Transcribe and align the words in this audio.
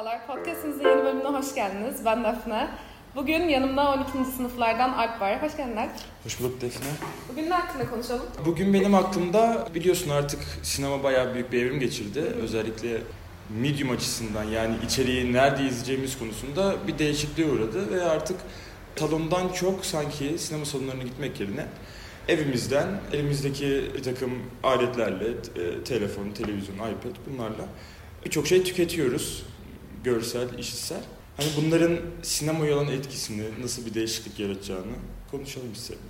Merhabalar, 0.00 0.26
podcastimizin 0.26 0.84
yeni 0.84 1.04
bölümüne 1.04 1.28
hoş 1.28 1.54
geldiniz. 1.54 2.04
Ben 2.04 2.24
Defne. 2.24 2.68
Bugün 3.16 3.48
yanımda 3.48 3.90
12. 3.90 4.32
sınıflardan 4.36 4.92
Alp 4.92 5.20
var. 5.20 5.42
Hoş 5.42 5.56
geldin 5.56 5.76
Alp. 5.76 5.90
Hoş 6.24 6.40
bulduk 6.40 6.60
Defne. 6.60 6.86
Bugün 7.28 7.50
ne 7.50 7.54
hakkında 7.54 7.90
konuşalım? 7.90 8.26
Bugün 8.46 8.74
benim 8.74 8.94
aklımda 8.94 9.68
biliyorsun 9.74 10.10
artık 10.10 10.40
sinema 10.62 11.02
bayağı 11.02 11.34
büyük 11.34 11.52
bir 11.52 11.62
evrim 11.62 11.80
geçirdi. 11.80 12.20
Özellikle 12.20 12.98
medium 13.60 13.90
açısından 13.90 14.44
yani 14.44 14.74
içeriği 14.86 15.32
nerede 15.32 15.64
izleyeceğimiz 15.64 16.18
konusunda 16.18 16.74
bir 16.86 16.98
değişikliğe 16.98 17.48
uğradı 17.48 17.90
ve 17.90 18.04
artık 18.04 18.36
salondan 18.96 19.48
çok 19.48 19.86
sanki 19.86 20.38
sinema 20.38 20.64
salonlarına 20.64 21.02
gitmek 21.02 21.40
yerine 21.40 21.66
evimizden 22.28 22.88
elimizdeki 23.12 23.90
bir 23.96 24.02
takım 24.02 24.30
aletlerle, 24.62 25.28
e, 25.28 25.84
telefon, 25.84 26.30
televizyon, 26.30 26.76
iPad 26.76 27.16
bunlarla 27.26 27.64
birçok 28.24 28.46
şey 28.46 28.64
tüketiyoruz. 28.64 29.44
Görsel, 30.04 30.58
işitsel. 30.58 31.00
Hani 31.36 31.48
bunların 31.56 31.96
sinemaya 32.22 32.76
olan 32.76 32.86
etkisini, 32.88 33.42
nasıl 33.62 33.86
bir 33.86 33.94
değişiklik 33.94 34.38
yaratacağını 34.40 34.92
konuşalım 35.30 35.72
istedim. 35.72 36.00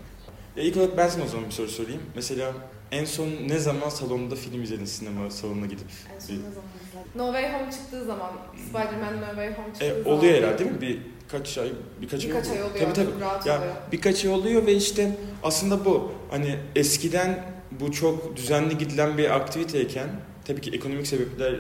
Ya 0.57 0.63
ilk 0.63 0.77
olarak 0.77 0.97
ben 0.97 1.09
sana 1.09 1.25
o 1.25 1.27
zaman 1.29 1.47
bir 1.47 1.51
soru 1.53 1.69
sorayım. 1.69 2.01
Mesela 2.15 2.53
en 2.91 3.05
son 3.05 3.29
ne 3.49 3.59
zaman 3.59 3.89
salonda 3.89 4.35
film 4.35 4.63
izledin 4.63 4.85
sinema 4.85 5.31
salonuna 5.31 5.67
gidip? 5.67 5.87
En 6.15 6.19
son 6.19 6.35
ne 6.35 6.39
zaman 6.41 6.71
izledin? 6.89 7.11
No 7.19 7.33
Way 7.33 7.53
Home 7.53 7.73
çıktığı 7.73 8.05
zaman, 8.05 8.31
Spider-Man 8.69 9.21
No 9.21 9.27
Way 9.27 9.55
Home 9.55 9.67
çıktığı 9.73 9.85
E, 9.85 10.03
zaman. 10.03 10.19
oluyor 10.19 10.35
herhalde 10.35 10.59
değil 10.59 10.71
mi? 10.71 10.81
Bir 10.81 10.99
kaç 11.29 11.59
ay, 11.59 11.73
birkaç, 12.01 12.25
Birkaç 12.27 12.47
ay 12.49 12.63
oluyor. 12.63 12.79
Tabii 12.81 12.93
tabii. 12.93 13.21
Rahat 13.21 13.47
Ya 13.47 13.59
oluyor. 13.59 13.73
birkaç 13.93 14.25
ay 14.25 14.31
oluyor 14.31 14.67
ve 14.67 14.75
işte 14.75 15.17
aslında 15.43 15.85
bu 15.85 16.13
hani 16.31 16.57
eskiden 16.77 17.45
bu 17.81 17.93
çok 17.93 18.37
düzenli 18.37 18.79
gidilen 18.79 19.19
bir 19.19 19.37
aktiviteyken 19.37 20.09
tabii 20.45 20.61
ki 20.61 20.71
ekonomik 20.71 21.07
sebepler 21.07 21.55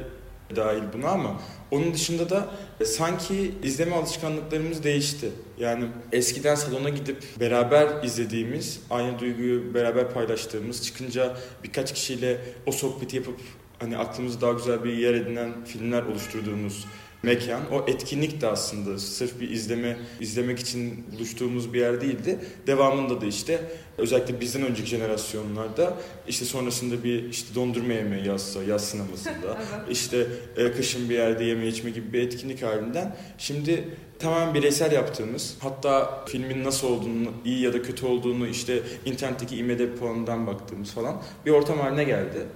dahil 0.56 0.82
buna 0.92 1.08
ama 1.08 1.40
onun 1.70 1.94
dışında 1.94 2.30
da 2.30 2.48
e, 2.80 2.84
sanki 2.84 3.54
izleme 3.62 3.96
alışkanlıklarımız 3.96 4.84
değişti. 4.84 5.30
Yani 5.58 5.84
eskiden 6.12 6.54
salona 6.54 6.88
gidip 6.88 7.22
beraber 7.40 8.04
izlediğimiz, 8.04 8.80
aynı 8.90 9.18
duyguyu 9.18 9.74
beraber 9.74 10.10
paylaştığımız, 10.14 10.82
çıkınca 10.82 11.36
birkaç 11.64 11.94
kişiyle 11.94 12.38
o 12.66 12.72
sohbeti 12.72 13.16
yapıp 13.16 13.40
hani 13.78 13.98
aklımızda 13.98 14.40
daha 14.40 14.52
güzel 14.52 14.84
bir 14.84 14.92
yer 14.92 15.14
edinen 15.14 15.64
filmler 15.64 16.02
oluşturduğumuz 16.02 16.86
mekan. 17.22 17.60
O 17.72 17.84
etkinlik 17.88 18.40
de 18.40 18.46
aslında 18.46 18.98
sırf 18.98 19.40
bir 19.40 19.50
izleme 19.50 19.96
izlemek 20.20 20.58
için 20.58 21.04
buluştuğumuz 21.12 21.72
bir 21.74 21.80
yer 21.80 22.00
değildi. 22.00 22.38
Devamında 22.66 23.20
da 23.20 23.26
işte 23.26 23.60
özellikle 23.98 24.40
bizden 24.40 24.62
önceki 24.62 24.88
jenerasyonlarda 24.88 25.94
işte 26.28 26.44
sonrasında 26.44 27.04
bir 27.04 27.28
işte 27.28 27.54
dondurma 27.54 27.92
yemeği 27.92 28.26
yazsa 28.26 28.62
yaz 28.62 28.84
sinemasında 28.84 29.30
Evet. 29.78 29.96
işte 29.96 30.26
e, 30.56 30.72
kışın 30.72 31.10
bir 31.10 31.14
yerde 31.14 31.44
yeme 31.44 31.66
içme 31.66 31.90
gibi 31.90 32.12
bir 32.12 32.22
etkinlik 32.22 32.62
halinden 32.62 33.16
şimdi 33.38 33.88
tamamen 34.18 34.54
bireysel 34.54 34.92
yaptığımız 34.92 35.56
hatta 35.60 36.24
filmin 36.28 36.64
nasıl 36.64 36.88
olduğunu 36.88 37.32
iyi 37.44 37.60
ya 37.62 37.72
da 37.72 37.82
kötü 37.82 38.06
olduğunu 38.06 38.46
işte 38.46 38.82
internetteki 39.04 39.56
IMDb 39.56 39.98
puanından 39.98 40.46
baktığımız 40.46 40.90
falan 40.90 41.22
bir 41.46 41.50
ortam 41.50 41.78
haline 41.78 42.04
geldi. 42.04 42.46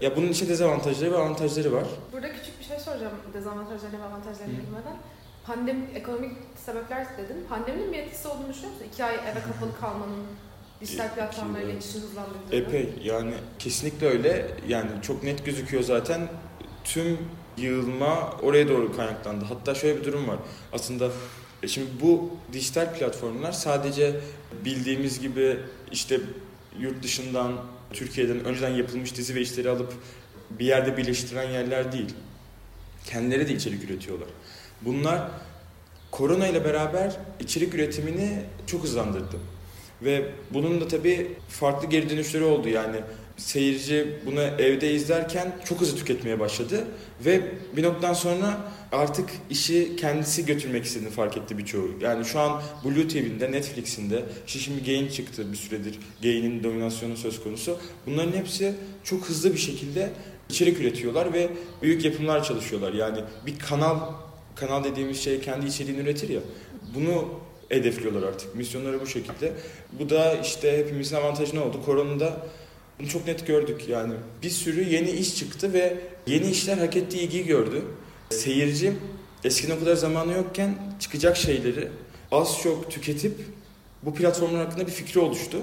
Ya 0.00 0.16
bunun 0.16 0.28
için 0.28 0.48
dezavantajları 0.48 1.12
ve 1.12 1.16
avantajları 1.16 1.72
var. 1.72 1.84
Burada 2.12 2.32
küçük 2.32 2.60
bir 2.60 2.63
soracağım 2.84 3.12
dezavantajlarını 3.34 4.00
ve 4.00 4.04
avantajlarını 4.04 4.52
bilmeden. 4.52 4.96
Pandemi, 5.46 5.86
ekonomik 5.94 6.32
sebepler 6.56 7.06
dedin. 7.18 7.46
Pandeminin 7.48 7.92
bir 7.92 7.98
etkisi 7.98 8.28
olduğunu 8.28 8.48
düşünüyor 8.48 8.72
musun? 8.72 8.86
İki 8.92 9.04
ay 9.04 9.14
eve 9.14 9.40
kapalı 9.40 9.70
kalmanın, 9.80 10.24
dijital 10.80 11.08
yıl. 11.16 11.72
geçişin 11.72 12.00
hızlandırdığını. 12.00 12.54
Epey 12.54 12.94
yani 13.04 13.34
kesinlikle 13.58 14.06
öyle. 14.08 14.46
Yani 14.68 14.90
çok 15.02 15.22
net 15.22 15.44
gözüküyor 15.44 15.82
zaten. 15.82 16.28
Tüm 16.84 17.18
yığılma 17.56 18.30
oraya 18.42 18.68
doğru 18.68 18.96
kaynaklandı. 18.96 19.44
Hatta 19.44 19.74
şöyle 19.74 20.00
bir 20.00 20.04
durum 20.04 20.28
var. 20.28 20.38
Aslında 20.72 21.08
e, 21.62 21.68
şimdi 21.68 21.86
bu 22.02 22.30
dijital 22.52 22.94
platformlar 22.94 23.52
sadece 23.52 24.20
bildiğimiz 24.64 25.20
gibi 25.20 25.58
işte 25.92 26.20
yurt 26.78 27.02
dışından, 27.02 27.52
Türkiye'den 27.92 28.44
önceden 28.44 28.70
yapılmış 28.70 29.16
dizi 29.16 29.34
ve 29.34 29.40
işleri 29.40 29.70
alıp 29.70 29.94
bir 30.50 30.66
yerde 30.66 30.96
birleştiren 30.96 31.50
yerler 31.50 31.92
değil. 31.92 32.14
Kendileri 33.04 33.48
de 33.48 33.54
içerik 33.54 33.84
üretiyorlar. 33.84 34.28
Bunlar 34.82 35.30
korona 36.10 36.48
ile 36.48 36.64
beraber 36.64 37.16
içerik 37.40 37.74
üretimini 37.74 38.42
çok 38.66 38.84
hızlandırdı. 38.84 39.36
Ve 40.02 40.24
bunun 40.50 40.80
da 40.80 40.88
tabii 40.88 41.32
farklı 41.48 41.88
geri 41.88 42.10
dönüşleri 42.10 42.44
oldu 42.44 42.68
yani. 42.68 42.96
Seyirci 43.36 44.18
bunu 44.26 44.40
evde 44.40 44.94
izlerken 44.94 45.56
çok 45.64 45.80
hızlı 45.80 45.96
tüketmeye 45.96 46.40
başladı 46.40 46.84
ve 47.24 47.40
bir 47.76 47.82
noktadan 47.82 48.12
sonra 48.12 48.72
artık 48.92 49.30
işi 49.50 49.96
kendisi 49.96 50.46
götürmek 50.46 50.84
istediğini 50.84 51.10
fark 51.10 51.36
etti 51.36 51.58
birçoğu. 51.58 51.90
Yani 52.00 52.24
şu 52.24 52.40
an 52.40 52.62
Blue 52.84 53.08
TV'nde, 53.08 53.52
Netflix'inde, 53.52 54.22
işte 54.46 54.58
şimdi 54.58 54.84
Gain 54.84 55.08
çıktı 55.08 55.52
bir 55.52 55.56
süredir. 55.56 55.98
Gain'in 56.22 56.64
dominasyonu 56.64 57.16
söz 57.16 57.42
konusu. 57.42 57.78
Bunların 58.06 58.32
hepsi 58.32 58.74
çok 59.04 59.24
hızlı 59.24 59.52
bir 59.52 59.58
şekilde 59.58 60.10
içerik 60.48 60.80
üretiyorlar 60.80 61.32
ve 61.32 61.48
büyük 61.82 62.04
yapımlar 62.04 62.44
çalışıyorlar. 62.44 62.92
Yani 62.92 63.18
bir 63.46 63.58
kanal, 63.58 63.98
kanal 64.56 64.84
dediğimiz 64.84 65.20
şey 65.20 65.40
kendi 65.40 65.66
içeriğini 65.66 66.00
üretir 66.00 66.28
ya. 66.28 66.40
Bunu 66.94 67.28
hedefliyorlar 67.68 68.28
artık. 68.28 68.54
Misyonları 68.54 69.00
bu 69.00 69.06
şekilde. 69.06 69.52
Bu 69.92 70.10
da 70.10 70.34
işte 70.34 70.78
hepimizin 70.78 71.16
avantajı 71.16 71.56
ne 71.56 71.60
oldu? 71.60 71.76
Koronada 71.84 72.46
bunu 72.98 73.08
çok 73.08 73.26
net 73.26 73.46
gördük 73.46 73.88
yani. 73.88 74.14
Bir 74.42 74.50
sürü 74.50 74.84
yeni 74.84 75.10
iş 75.10 75.36
çıktı 75.36 75.72
ve 75.72 75.96
yeni 76.26 76.50
işler 76.50 76.78
hak 76.78 76.96
ettiği 76.96 77.18
ilgiyi 77.18 77.46
gördü. 77.46 77.82
Seyirci 78.30 78.92
eskiden 79.44 79.76
o 79.76 79.80
kadar 79.80 79.96
zamanı 79.96 80.32
yokken 80.32 80.74
çıkacak 81.00 81.36
şeyleri 81.36 81.88
az 82.32 82.58
çok 82.62 82.90
tüketip 82.90 83.32
bu 84.02 84.14
platformlar 84.14 84.64
hakkında 84.64 84.86
bir 84.86 84.92
fikri 84.92 85.20
oluştu. 85.20 85.56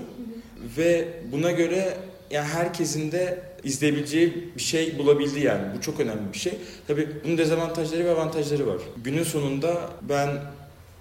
Ve 0.77 1.07
buna 1.31 1.51
göre 1.51 1.97
yani 2.31 2.47
herkesin 2.47 3.11
de 3.11 3.39
izleyebileceği 3.63 4.51
bir 4.55 4.61
şey 4.61 4.97
bulabildi 4.99 5.39
yani. 5.39 5.77
Bu 5.77 5.81
çok 5.81 5.99
önemli 5.99 6.33
bir 6.33 6.37
şey. 6.37 6.53
Tabii 6.87 7.09
bunun 7.23 7.37
dezavantajları 7.37 8.05
ve 8.05 8.11
avantajları 8.11 8.67
var. 8.67 8.77
Günün 9.03 9.23
sonunda 9.23 9.89
ben 10.01 10.29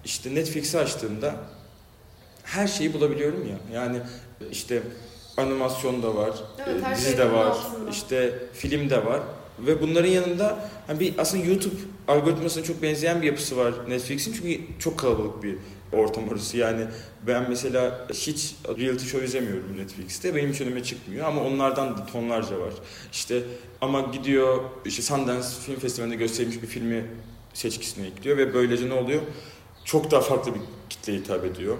işte 0.05 0.35
Netflix'i 0.35 0.79
açtığımda 0.79 1.35
her 2.45 2.67
şeyi 2.67 2.93
bulabiliyorum 2.93 3.49
ya. 3.49 3.81
Yani 3.81 3.99
işte 4.51 4.83
animasyon 5.37 6.03
da 6.03 6.15
var, 6.17 6.31
Evet, 6.67 6.83
e, 6.87 6.95
dizi 6.97 7.05
şey 7.09 7.19
de 7.19 7.33
var, 7.33 7.47
altında. 7.47 7.91
işte 7.91 8.35
film 8.55 8.91
de 8.91 9.05
var. 9.07 9.21
Ve 9.67 9.83
bunların 9.83 10.09
yanında 10.09 10.71
hani 10.87 11.01
bir 11.01 11.15
aslında 11.19 11.47
YouTube 11.47 11.75
algoritmasına 12.09 12.65
çok 12.65 12.83
benzeyen 12.83 13.23
bir 13.23 13.27
yapısı 13.27 13.57
var 13.57 13.75
Netflix'in 13.89 14.33
çünkü 14.33 14.61
çok 14.79 14.99
kalabalık 14.99 15.43
bir 15.43 15.57
ortam 15.93 16.29
orası. 16.29 16.57
Yani 16.57 16.87
ben 17.27 17.47
mesela 17.49 18.07
hiç 18.13 18.55
reality 18.79 19.07
show 19.07 19.25
izlemiyorum 19.25 19.77
Netflix'te. 19.77 20.35
Benim 20.35 20.53
hiç 20.53 20.61
önüme 20.61 20.83
çıkmıyor 20.83 21.27
ama 21.27 21.45
onlardan 21.45 21.99
da 21.99 22.07
tonlarca 22.07 22.61
var. 22.61 22.73
İşte 23.13 23.43
ama 23.81 24.01
gidiyor 24.01 24.65
işte 24.85 25.03
Sundance 25.03 25.49
Film 25.67 25.79
Festivali'nde 25.79 26.17
gösterilmiş 26.17 26.63
bir 26.63 26.67
filmi 26.67 27.07
seçkisine 27.55 28.07
ekliyor 28.07 28.37
ve 28.37 28.55
böylece 28.55 28.89
ne 28.89 28.95
oluyor? 28.95 29.23
Çok 29.85 30.11
daha 30.11 30.21
farklı 30.21 30.55
bir 30.55 30.61
kitleye 30.91 31.19
hitap 31.19 31.45
ediyor. 31.45 31.77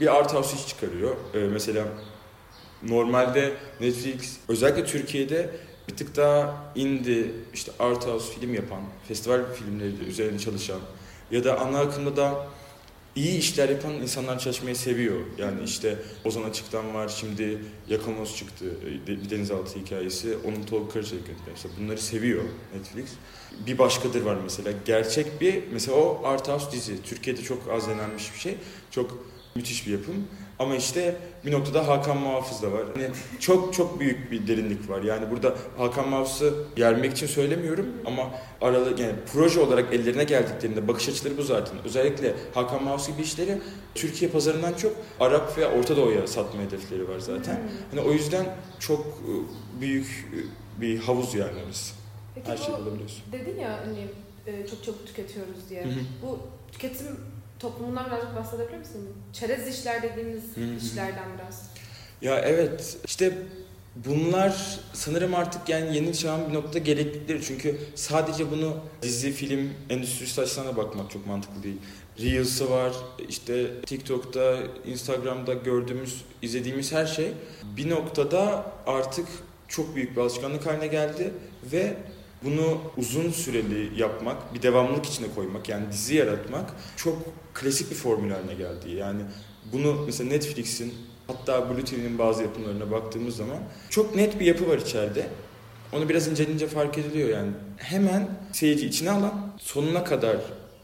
Bir 0.00 0.16
art 0.16 0.34
house 0.34 0.56
iş 0.56 0.68
çıkarıyor. 0.68 1.16
Ee, 1.34 1.38
mesela 1.38 1.84
normalde 2.82 3.52
Netflix 3.80 4.36
özellikle 4.48 4.84
Türkiye'de 4.84 5.50
bir 5.88 5.96
tık 5.96 6.16
daha 6.16 6.72
indie 6.74 7.24
işte 7.54 7.72
art 7.78 8.06
house 8.06 8.32
film 8.32 8.54
yapan, 8.54 8.80
festival 9.08 9.40
filmleri 9.54 10.04
üzerine 10.08 10.38
çalışan 10.38 10.80
ya 11.30 11.44
da 11.44 11.60
ana 11.60 11.80
akımda 11.80 12.16
da 12.16 12.46
iyi 13.16 13.38
işler 13.38 13.68
yapan 13.68 13.92
insanlar 13.92 14.38
çalışmayı 14.38 14.76
seviyor. 14.76 15.20
Yani 15.38 15.62
işte 15.64 15.98
Ozan 16.24 16.42
Açık'tan 16.42 16.94
var, 16.94 17.08
şimdi 17.08 17.58
Yakamoz 17.88 18.36
çıktı, 18.36 18.64
e, 18.86 19.06
bir 19.06 19.30
denizaltı 19.30 19.78
hikayesi. 19.78 20.36
Onun 20.44 20.62
Tolga 20.62 20.92
Karaçelik 20.92 21.28
yönetmeni. 21.28 21.50
Mesela 21.52 21.74
bunları 21.80 21.98
seviyor 21.98 22.44
Netflix. 22.74 23.06
Bir 23.66 23.78
başkadır 23.78 24.22
var 24.22 24.36
mesela. 24.42 24.72
Gerçek 24.84 25.40
bir, 25.40 25.62
mesela 25.72 25.96
o 25.96 26.20
art 26.24 26.48
house 26.48 26.72
dizi. 26.72 27.02
Türkiye'de 27.02 27.42
çok 27.42 27.70
az 27.70 27.88
denenmiş 27.88 28.34
bir 28.34 28.38
şey. 28.38 28.54
Çok 28.90 29.24
müthiş 29.54 29.86
bir 29.86 29.92
yapım. 29.92 30.26
Ama 30.60 30.76
işte 30.76 31.16
bir 31.46 31.52
noktada 31.52 31.88
Hakan 31.88 32.16
Muhafız 32.16 32.62
da 32.62 32.72
var. 32.72 32.82
Yani 33.00 33.14
çok 33.38 33.74
çok 33.74 34.00
büyük 34.00 34.32
bir 34.32 34.46
derinlik 34.46 34.90
var. 34.90 35.02
Yani 35.02 35.30
burada 35.30 35.54
Hakan 35.78 36.08
Muhafız'ı 36.08 36.54
yermek 36.76 37.12
için 37.12 37.26
söylemiyorum 37.26 37.86
ama 38.06 38.30
aralı 38.60 39.02
yani 39.02 39.14
proje 39.32 39.60
olarak 39.60 39.94
ellerine 39.94 40.24
geldiklerinde 40.24 40.88
bakış 40.88 41.08
açıları 41.08 41.38
bu 41.38 41.42
zaten. 41.42 41.74
Özellikle 41.84 42.34
Hakan 42.54 42.84
Muhafız 42.84 43.06
gibi 43.08 43.22
işleri 43.22 43.58
Türkiye 43.94 44.30
pazarından 44.30 44.72
çok 44.72 44.92
Arap 45.20 45.58
ve 45.58 45.66
Orta 45.66 45.96
Doğu'ya 45.96 46.26
satma 46.26 46.62
hedefleri 46.62 47.08
var 47.08 47.18
zaten. 47.18 47.54
Hmm. 47.54 47.62
Hani 47.90 48.00
o 48.08 48.12
yüzden 48.12 48.46
çok 48.78 49.00
e, 49.06 49.32
büyük 49.80 50.28
e, 50.34 50.80
bir 50.80 50.98
havuz 50.98 51.34
yani 51.34 51.52
orası. 51.66 51.94
Peki 52.34 52.48
Her 52.50 52.56
şeyi 52.56 52.72
bu 52.78 52.82
bulabiliyorsun. 52.84 53.22
dedin 53.32 53.60
ya 53.60 53.80
hani 53.86 54.06
e, 54.46 54.66
çok 54.66 54.84
çabuk 54.84 55.06
tüketiyoruz 55.06 55.70
diye. 55.70 55.84
Hı 55.84 55.88
hı. 55.88 56.00
Bu 56.22 56.38
tüketim 56.72 57.06
toplumundan 57.60 58.06
birazcık 58.06 58.36
bahsedebilir 58.36 58.78
misin? 58.78 59.08
Çerez 59.32 59.78
işler 59.78 60.02
dediğimiz 60.02 60.42
Hı 60.56 60.60
hı. 60.60 60.76
işlerden 60.76 61.28
biraz. 61.38 61.70
Ya 62.22 62.38
evet 62.38 62.96
işte 63.06 63.38
Bunlar 63.96 64.80
sanırım 64.92 65.34
artık 65.34 65.68
yani 65.68 65.96
yeni 65.96 66.14
çağın 66.14 66.48
bir 66.48 66.54
noktada 66.54 66.78
gereklilikleri. 66.78 67.42
Çünkü 67.42 67.78
sadece 67.94 68.50
bunu 68.50 68.76
dizi, 69.02 69.32
film 69.32 69.70
endüstrisi 69.90 70.40
açısından 70.40 70.72
da 70.72 70.76
bakmak 70.76 71.10
çok 71.10 71.26
mantıklı 71.26 71.62
değil. 71.62 71.76
Reels'ı 72.20 72.70
var, 72.70 72.92
işte 73.28 73.80
TikTok'ta, 73.86 74.58
Instagram'da 74.86 75.54
gördüğümüz, 75.54 76.24
izlediğimiz 76.42 76.92
her 76.92 77.06
şey 77.06 77.32
bir 77.76 77.90
noktada 77.90 78.72
artık 78.86 79.26
çok 79.68 79.96
büyük 79.96 80.16
bir 80.16 80.20
alışkanlık 80.20 80.66
haline 80.66 80.86
geldi 80.86 81.34
ve 81.72 81.96
bunu 82.44 82.78
uzun 82.96 83.30
süreli 83.30 84.00
yapmak, 84.00 84.54
bir 84.54 84.62
devamlılık 84.62 85.06
içine 85.06 85.26
koymak 85.34 85.68
yani 85.68 85.84
dizi 85.92 86.14
yaratmak 86.14 86.70
çok 86.96 87.18
klasik 87.54 87.90
bir 87.90 87.96
formül 87.96 88.30
haline 88.30 88.54
geldi. 88.54 88.90
Yani 88.90 89.22
bunu 89.72 90.02
mesela 90.06 90.30
Netflix'in 90.30 90.94
hatta 91.26 91.70
Blue 91.70 91.84
TV'nin 91.84 92.18
bazı 92.18 92.42
yapımlarına 92.42 92.90
baktığımız 92.90 93.36
zaman 93.36 93.58
çok 93.90 94.16
net 94.16 94.40
bir 94.40 94.46
yapı 94.46 94.68
var 94.68 94.78
içeride. 94.78 95.26
Onu 95.92 96.08
biraz 96.08 96.28
inceleyince 96.28 96.66
fark 96.66 96.98
ediliyor 96.98 97.28
yani. 97.28 97.50
Hemen 97.76 98.28
seyirci 98.52 98.86
içine 98.86 99.10
alan, 99.10 99.52
sonuna 99.58 100.04
kadar 100.04 100.36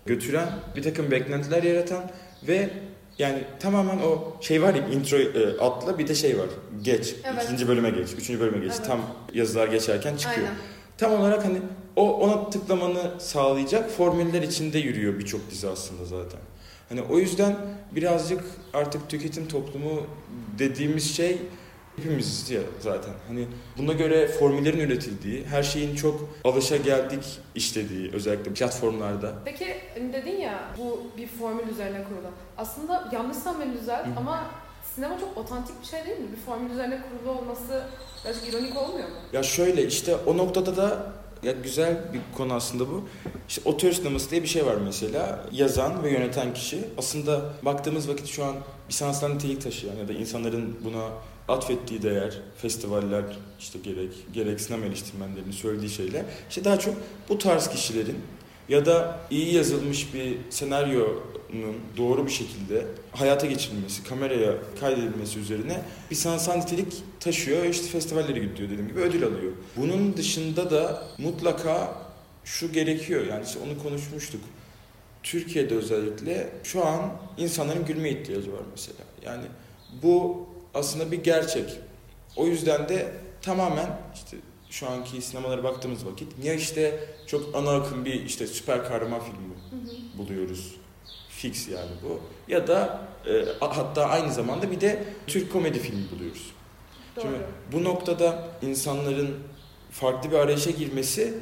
götüren, 0.07 0.49
bir 0.77 0.83
takım 0.83 1.11
beklentiler 1.11 1.63
yaratan 1.63 2.11
ve 2.49 2.71
yani 3.19 3.45
tamamen 3.61 3.99
o 3.99 4.37
şey 4.41 4.63
var 4.63 4.75
ya 4.75 4.89
intro 4.89 5.17
e, 5.17 5.59
atla 5.61 5.99
bir 5.99 6.09
de 6.09 6.15
şey 6.15 6.39
var. 6.39 6.47
Geç. 6.83 7.15
Evet. 7.25 7.45
ikinci 7.45 7.69
bölüme 7.69 7.91
geç. 7.91 8.13
Üçüncü 8.13 8.41
bölüme 8.41 8.59
geç. 8.59 8.73
Evet. 8.77 8.87
Tam 8.87 9.01
yazılar 9.35 9.69
geçerken 9.69 10.17
çıkıyor. 10.17 10.47
Aynen. 10.47 10.76
Tam 10.99 11.13
olarak 11.13 11.45
hani 11.45 11.59
o 11.97 12.15
ona 12.21 12.51
tıklamanı 12.51 13.21
sağlayacak 13.21 13.91
formüller 13.91 14.43
içinde 14.43 14.79
yürüyor 14.79 15.19
birçok 15.19 15.51
dizi 15.51 15.69
aslında 15.69 16.05
zaten. 16.05 16.41
Hani 16.89 17.03
o 17.03 17.19
yüzden 17.19 17.57
birazcık 17.93 18.45
artık 18.75 19.11
tüketim 19.11 19.49
toplumu 19.49 20.03
dediğimiz 20.59 21.17
şey 21.17 21.39
hepimiz 21.97 22.51
ya 22.51 22.61
zaten. 22.81 23.13
Hani 23.29 23.47
buna 23.79 23.93
göre 23.93 24.29
formüllerin 24.29 24.81
üretildiği, 24.81 25.45
her 25.45 25.63
şeyin 25.63 25.97
çok 25.97 26.29
alışa 26.45 26.77
geldik 26.77 27.39
işlediği 27.55 28.13
özellikle 28.13 28.53
platformlarda. 28.55 29.35
Peki 29.45 29.67
hani 29.99 30.13
dedin 30.13 30.37
ya 30.37 30.61
bu 30.79 31.03
bir 31.17 31.27
formül 31.27 31.69
üzerine 31.69 32.05
kurulu. 32.05 32.31
Aslında 32.57 33.11
yanlışsam 33.13 33.61
beni 33.61 33.81
düzelt 33.81 34.07
ama 34.17 34.51
sinema 34.97 35.21
çok 35.21 35.39
otantik 35.39 35.81
bir 35.83 35.87
şey 35.87 36.05
değil 36.07 36.19
mi? 36.19 36.27
Bir 36.37 36.41
formül 36.41 36.71
üzerine 36.71 37.01
kurulu 37.03 37.39
olması 37.39 37.85
birazcık 38.25 38.49
ironik 38.49 38.77
olmuyor 38.77 39.09
mu? 39.09 39.15
Ya 39.33 39.43
şöyle 39.43 39.87
işte 39.87 40.17
o 40.17 40.37
noktada 40.37 40.77
da 40.77 41.13
ya 41.43 41.53
güzel 41.53 42.13
bir 42.13 42.21
konu 42.37 42.55
aslında 42.55 42.89
bu. 42.89 43.09
İşte 43.49 43.63
otör 43.65 43.93
sineması 43.93 44.31
diye 44.31 44.43
bir 44.43 44.49
şey 44.49 44.67
var 44.67 44.75
mesela. 44.85 45.45
Yazan 45.53 46.03
ve 46.03 46.11
yöneten 46.11 46.55
kişi. 46.55 46.79
Aslında 46.99 47.41
baktığımız 47.63 48.09
vakit 48.09 48.27
şu 48.27 48.45
an 48.45 48.55
bir 48.89 48.95
sanatsal 48.95 49.29
nitelik 49.29 49.63
taşıyan 49.63 49.97
ya 49.97 50.09
da 50.09 50.13
insanların 50.13 50.77
buna 50.85 51.09
atfettiği 51.49 52.03
değer, 52.03 52.41
festivaller 52.57 53.25
işte 53.59 53.79
gerek 53.79 54.13
gerek 54.33 54.61
sinema 54.61 54.87
eleştirmenlerinin 54.87 55.53
söylediği 55.53 55.91
şeyler. 55.91 56.23
İşte 56.49 56.65
daha 56.65 56.79
çok 56.79 56.95
bu 57.29 57.39
tarz 57.39 57.69
kişilerin 57.69 58.19
ya 58.69 58.87
da 58.87 59.19
iyi 59.31 59.55
yazılmış 59.55 60.15
bir 60.15 60.39
senaryonun 60.51 61.36
doğru 61.97 62.27
bir 62.27 62.33
şekilde 62.33 62.87
hayata 63.13 63.47
geçirilmesi, 63.47 64.05
kameraya 64.05 64.55
kaydedilmesi 64.81 65.39
üzerine 65.39 65.83
bir 66.11 66.17
sanatsal 66.17 66.57
nitelik 66.57 67.03
taşıyor 67.21 67.63
ve 67.63 67.71
işte 67.71 67.87
festivallere 67.87 68.39
gidiyor 68.39 68.71
dediğim 68.71 68.89
gibi 68.89 69.01
ödül 69.01 69.25
alıyor. 69.25 69.53
Bunun 69.77 70.17
dışında 70.17 70.71
da 70.71 71.09
mutlaka 71.19 72.03
şu 72.45 72.73
gerekiyor 72.73 73.27
yani 73.27 73.45
işte 73.45 73.59
onu 73.59 73.83
konuşmuştuk. 73.83 74.41
Türkiye'de 75.23 75.75
özellikle 75.75 76.53
şu 76.65 76.87
an 76.87 77.13
insanların 77.39 77.85
gülme 77.85 78.11
ihtiyacı 78.11 78.53
var 78.53 78.63
mesela. 78.71 78.99
Yani 79.25 79.45
bu 80.03 80.47
aslında 80.75 81.13
bir 81.13 81.25
gerçek. 81.25 81.79
O 82.37 82.47
yüzden 82.47 82.89
de 82.89 83.13
tamamen 83.43 83.99
işte 84.15 84.37
şu 84.71 84.91
anki 84.91 85.23
sinemalara 85.23 85.65
baktığımız 85.65 86.07
vakit 86.07 86.45
ya 86.45 86.55
işte 86.55 87.01
çok 87.27 87.55
ana 87.57 87.71
akım 87.71 88.05
bir 88.05 88.25
işte 88.25 88.47
süper 88.47 88.85
kahraman 88.85 89.21
filmi 89.21 89.55
buluyoruz. 90.19 90.75
Fix 91.37 91.69
yani 91.69 91.91
bu. 92.03 92.21
Ya 92.53 92.67
da 92.67 93.01
e, 93.27 93.45
hatta 93.61 94.05
aynı 94.05 94.33
zamanda 94.33 94.71
bir 94.71 94.81
de 94.81 95.05
Türk 95.27 95.53
komedi 95.53 95.79
filmi 95.79 96.11
buluyoruz. 96.11 96.53
Doğru. 97.17 97.25
Şimdi 97.25 97.39
bu 97.73 97.85
noktada 97.85 98.49
insanların 98.63 99.37
farklı 99.91 100.31
bir 100.31 100.37
arayışa 100.37 100.71
girmesi 100.71 101.35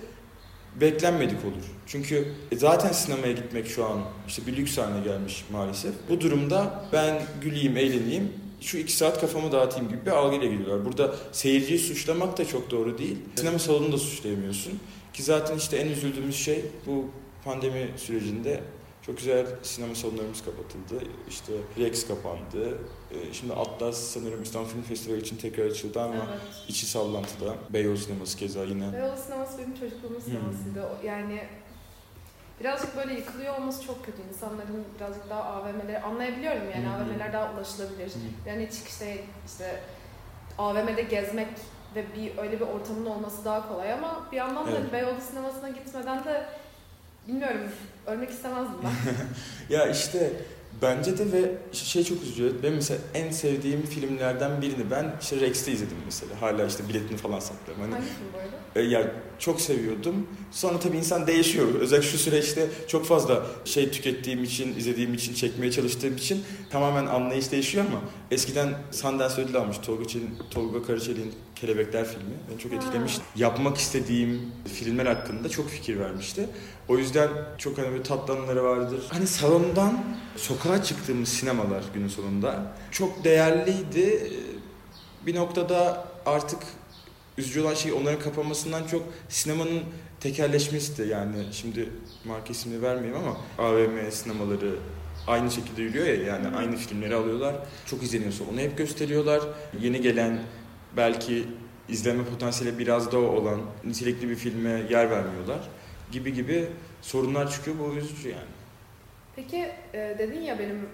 beklenmedik 0.80 1.44
olur. 1.44 1.64
Çünkü 1.86 2.32
e, 2.52 2.56
zaten 2.56 2.92
sinemaya 2.92 3.32
gitmek 3.32 3.66
şu 3.66 3.84
an 3.84 4.00
işte 4.28 4.46
bir 4.46 4.56
lüks 4.56 4.78
haline 4.78 5.04
gelmiş 5.04 5.44
maalesef. 5.52 5.92
Bu 6.08 6.20
durumda 6.20 6.84
ben 6.92 7.22
güleyim, 7.40 7.76
eğleneyim, 7.76 8.32
şu 8.60 8.78
iki 8.78 8.92
saat 8.92 9.20
kafamı 9.20 9.52
dağıtayım 9.52 9.88
gibi 9.88 10.06
bir 10.06 10.10
algıyla 10.10 10.46
geliyorlar. 10.46 10.84
Burada 10.84 11.14
seyirciyi 11.32 11.78
suçlamak 11.78 12.38
da 12.38 12.44
çok 12.44 12.70
doğru 12.70 12.98
değil. 12.98 13.16
Sinema 13.36 13.58
salonunu 13.58 13.92
da 13.92 13.98
suçlayamıyorsun. 13.98 14.80
Ki 15.12 15.22
zaten 15.22 15.56
işte 15.56 15.76
en 15.76 15.88
üzüldüğümüz 15.88 16.36
şey 16.36 16.64
bu 16.86 17.04
pandemi 17.44 17.88
sürecinde 17.96 18.60
çok 19.06 19.16
güzel 19.18 19.46
sinema 19.62 19.94
salonlarımız 19.94 20.44
kapatıldı. 20.44 21.04
İşte 21.28 21.52
Rex 21.78 22.08
kapandı. 22.08 22.78
Ee, 23.10 23.32
Şimdi 23.32 23.52
Atlas 23.54 23.96
sanırım 23.98 24.42
İstanbul 24.42 24.68
Film 24.68 24.82
Festivali 24.82 25.20
için 25.20 25.36
tekrar 25.36 25.64
açıldı 25.66 26.00
ama 26.02 26.14
Evet. 26.14 26.40
içi 26.68 26.86
sallantıda. 26.86 27.54
Beyoğlu 27.70 27.96
sineması 27.96 28.38
keza 28.38 28.64
yine. 28.64 28.92
Beyoğlu 28.92 29.16
sineması 29.16 29.58
benim 29.58 29.74
çocukluğumun 29.80 30.20
sinemasıydı. 30.20 30.82
O- 30.82 31.06
Yani 31.06 31.40
birazcık 32.60 32.96
böyle 32.96 33.14
yıkılıyor 33.14 33.58
olması 33.58 33.82
çok 33.86 34.04
kötü. 34.06 34.18
İnsanların 34.32 34.84
birazcık 34.98 35.30
daha 35.30 35.42
AVM'leri 35.44 35.98
anlayabiliyorum 35.98 36.62
yani 36.74 36.86
hı. 36.86 36.90
AVM'ler 36.90 37.32
daha 37.32 37.52
ulaşılabilir. 37.54 38.06
Hı. 38.08 38.48
Yani 38.48 38.70
çıkışta 38.70 39.04
işte 39.46 39.80
AVM'de 40.58 41.02
gezmek 41.02 41.48
ve 41.94 42.04
bir 42.16 42.38
öyle 42.38 42.60
bir 42.60 42.66
ortamın 42.66 43.06
olması 43.06 43.44
daha 43.44 43.68
kolay 43.68 43.92
ama 43.92 44.26
bir 44.32 44.36
yandan 44.36 44.66
da 44.66 44.70
Evet. 44.70 44.80
hani 44.80 44.92
Beyoğlu 44.92 45.20
sinemasına 45.30 45.68
gitmeden 45.68 46.24
de 46.24 46.46
bilmiyorum 47.28 47.60
ölmek 48.06 48.30
istemezdim 48.30 48.74
ben. 48.84 48.90
Ya 49.76 49.90
işte 49.90 50.32
bence 50.82 51.18
de 51.18 51.32
ve 51.32 51.52
şey 51.72 52.04
çok 52.04 52.22
üzücü. 52.22 52.54
Ben 52.62 52.72
mesela 52.72 53.00
en 53.14 53.30
sevdiğim 53.30 53.86
filmlerden 53.86 54.62
birini 54.62 54.90
ben 54.90 55.16
işte 55.22 55.40
Rex'te 55.40 55.72
izledim 55.72 55.96
mesela. 56.04 56.32
Hala 56.40 56.66
işte 56.66 56.88
biletini 56.88 57.16
falan 57.16 57.38
saklıyorum. 57.38 57.82
Hani 57.82 57.92
Hangi 57.92 58.06
film 58.06 58.26
bu 58.34 58.38
arada? 58.38 58.88
E, 58.88 58.90
ya 58.90 59.10
çok 59.38 59.60
seviyordum. 59.60 60.26
Sonra 60.50 60.80
tabii 60.80 60.96
insan 60.96 61.26
değişiyor. 61.26 61.74
Özellikle 61.74 62.08
şu 62.08 62.18
süreçte 62.18 62.68
çok 62.88 63.06
fazla 63.06 63.46
şey 63.64 63.90
tükettiğim 63.90 64.44
için, 64.44 64.76
izlediğim 64.76 65.14
için, 65.14 65.34
çekmeye 65.34 65.72
çalıştığım 65.72 66.16
için 66.16 66.44
tamamen 66.70 67.06
anlayış 67.06 67.52
değişiyor 67.52 67.84
ama 67.90 68.00
eskiden 68.30 68.74
Sundance 68.90 69.42
ödül 69.42 69.56
almış 69.56 69.78
Tolga, 69.78 70.04
Çelik'in, 70.04 70.38
Tolga 70.50 70.82
Karaçelik'in 70.82 71.32
Kelebekler 71.66 72.04
filmi. 72.04 72.34
Beni 72.50 72.58
çok 72.58 72.72
Ha. 72.72 72.76
etkilemişti. 72.76 73.22
Yapmak 73.36 73.76
istediğim 73.76 74.52
filmler 74.74 75.06
hakkında 75.06 75.48
çok 75.48 75.68
fikir 75.68 75.98
vermişti. 75.98 76.46
O 76.88 76.98
yüzden 76.98 77.28
çok 77.58 77.78
hani 77.78 78.02
tatlı 78.02 78.34
anıları 78.34 78.64
vardır. 78.64 79.00
Hani 79.08 79.26
salondan 79.26 80.04
sokağa 80.36 80.82
çıktığımız 80.82 81.28
sinemalar 81.28 81.84
günün 81.94 82.08
sonunda 82.08 82.72
çok 82.90 83.24
değerliydi. 83.24 84.32
Bir 85.26 85.34
noktada 85.34 86.06
artık 86.26 86.58
üzücü 87.38 87.60
olan 87.60 87.74
şey 87.74 87.92
onların 87.92 88.20
kapanmasından 88.20 88.86
çok 88.86 89.02
sinemanın 89.28 89.80
tekerleşmesi 90.20 90.98
de 90.98 91.04
yani 91.04 91.36
şimdi 91.52 91.88
marka 92.24 92.52
ismini 92.52 92.82
vermeyeyim 92.82 93.16
ama 93.24 93.36
AVM 93.68 94.10
sinemaları 94.10 94.74
aynı 95.26 95.50
şekilde 95.50 95.82
yürüyor 95.82 96.06
ya 96.06 96.14
yani 96.14 96.56
aynı 96.56 96.76
filmleri 96.76 97.14
alıyorlar. 97.14 97.54
Çok 97.86 98.02
izleniyorsa 98.02 98.44
onu 98.52 98.60
hep 98.60 98.78
gösteriyorlar. 98.78 99.40
Yeni 99.80 100.00
gelen 100.00 100.38
belki 100.96 101.46
izleme 101.88 102.24
potansiyeli 102.24 102.78
biraz 102.78 103.12
daha 103.12 103.20
olan 103.20 103.60
nitelikli 103.84 104.28
bir 104.28 104.36
filme 104.36 104.70
yer 104.70 105.10
vermiyorlar 105.10 105.68
gibi 106.12 106.34
gibi 106.34 106.68
sorunlar 107.02 107.50
çıkıyor. 107.50 107.76
Bu 107.78 107.94
üzücü 107.94 108.28
yani. 108.28 108.54
Peki 109.36 109.56
e, 109.94 110.16
dedin 110.18 110.40
ya 110.40 110.58
benim 110.58 110.88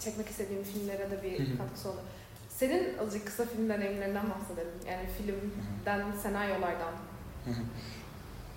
çekmek 0.00 0.28
istediğim 0.28 0.62
filmlere 0.62 1.10
de 1.10 1.22
bir 1.22 1.58
katkısı 1.58 1.88
oldu. 1.88 2.00
Senin 2.48 2.98
azıcık 2.98 3.26
kısa 3.26 3.44
film 3.44 3.68
deneyimlerinden 3.68 4.26
bahsedelim. 4.30 4.72
Yani 4.90 5.08
filmden, 5.18 6.12
senaryolardan. 6.22 6.94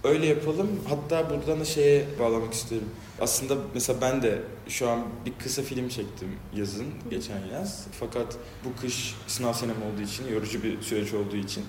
Öyle 0.07 0.25
yapalım. 0.25 0.69
Hatta 0.89 1.29
buradan 1.29 1.59
da 1.59 1.65
şeye 1.65 2.05
bağlamak 2.19 2.53
isterim. 2.53 2.89
Aslında 3.21 3.57
mesela 3.73 4.01
ben 4.01 4.21
de 4.21 4.41
şu 4.67 4.89
an 4.89 5.03
bir 5.25 5.33
kısa 5.43 5.61
film 5.61 5.89
çektim 5.89 6.35
yazın, 6.55 6.85
geçen 7.09 7.45
yaz. 7.53 7.87
Fakat 7.99 8.37
bu 8.65 8.81
kış 8.81 9.15
sınav 9.27 9.53
senem 9.53 9.75
olduğu 9.75 10.01
için, 10.01 10.27
yorucu 10.27 10.63
bir 10.63 10.81
süreç 10.81 11.13
olduğu 11.13 11.35
için 11.35 11.65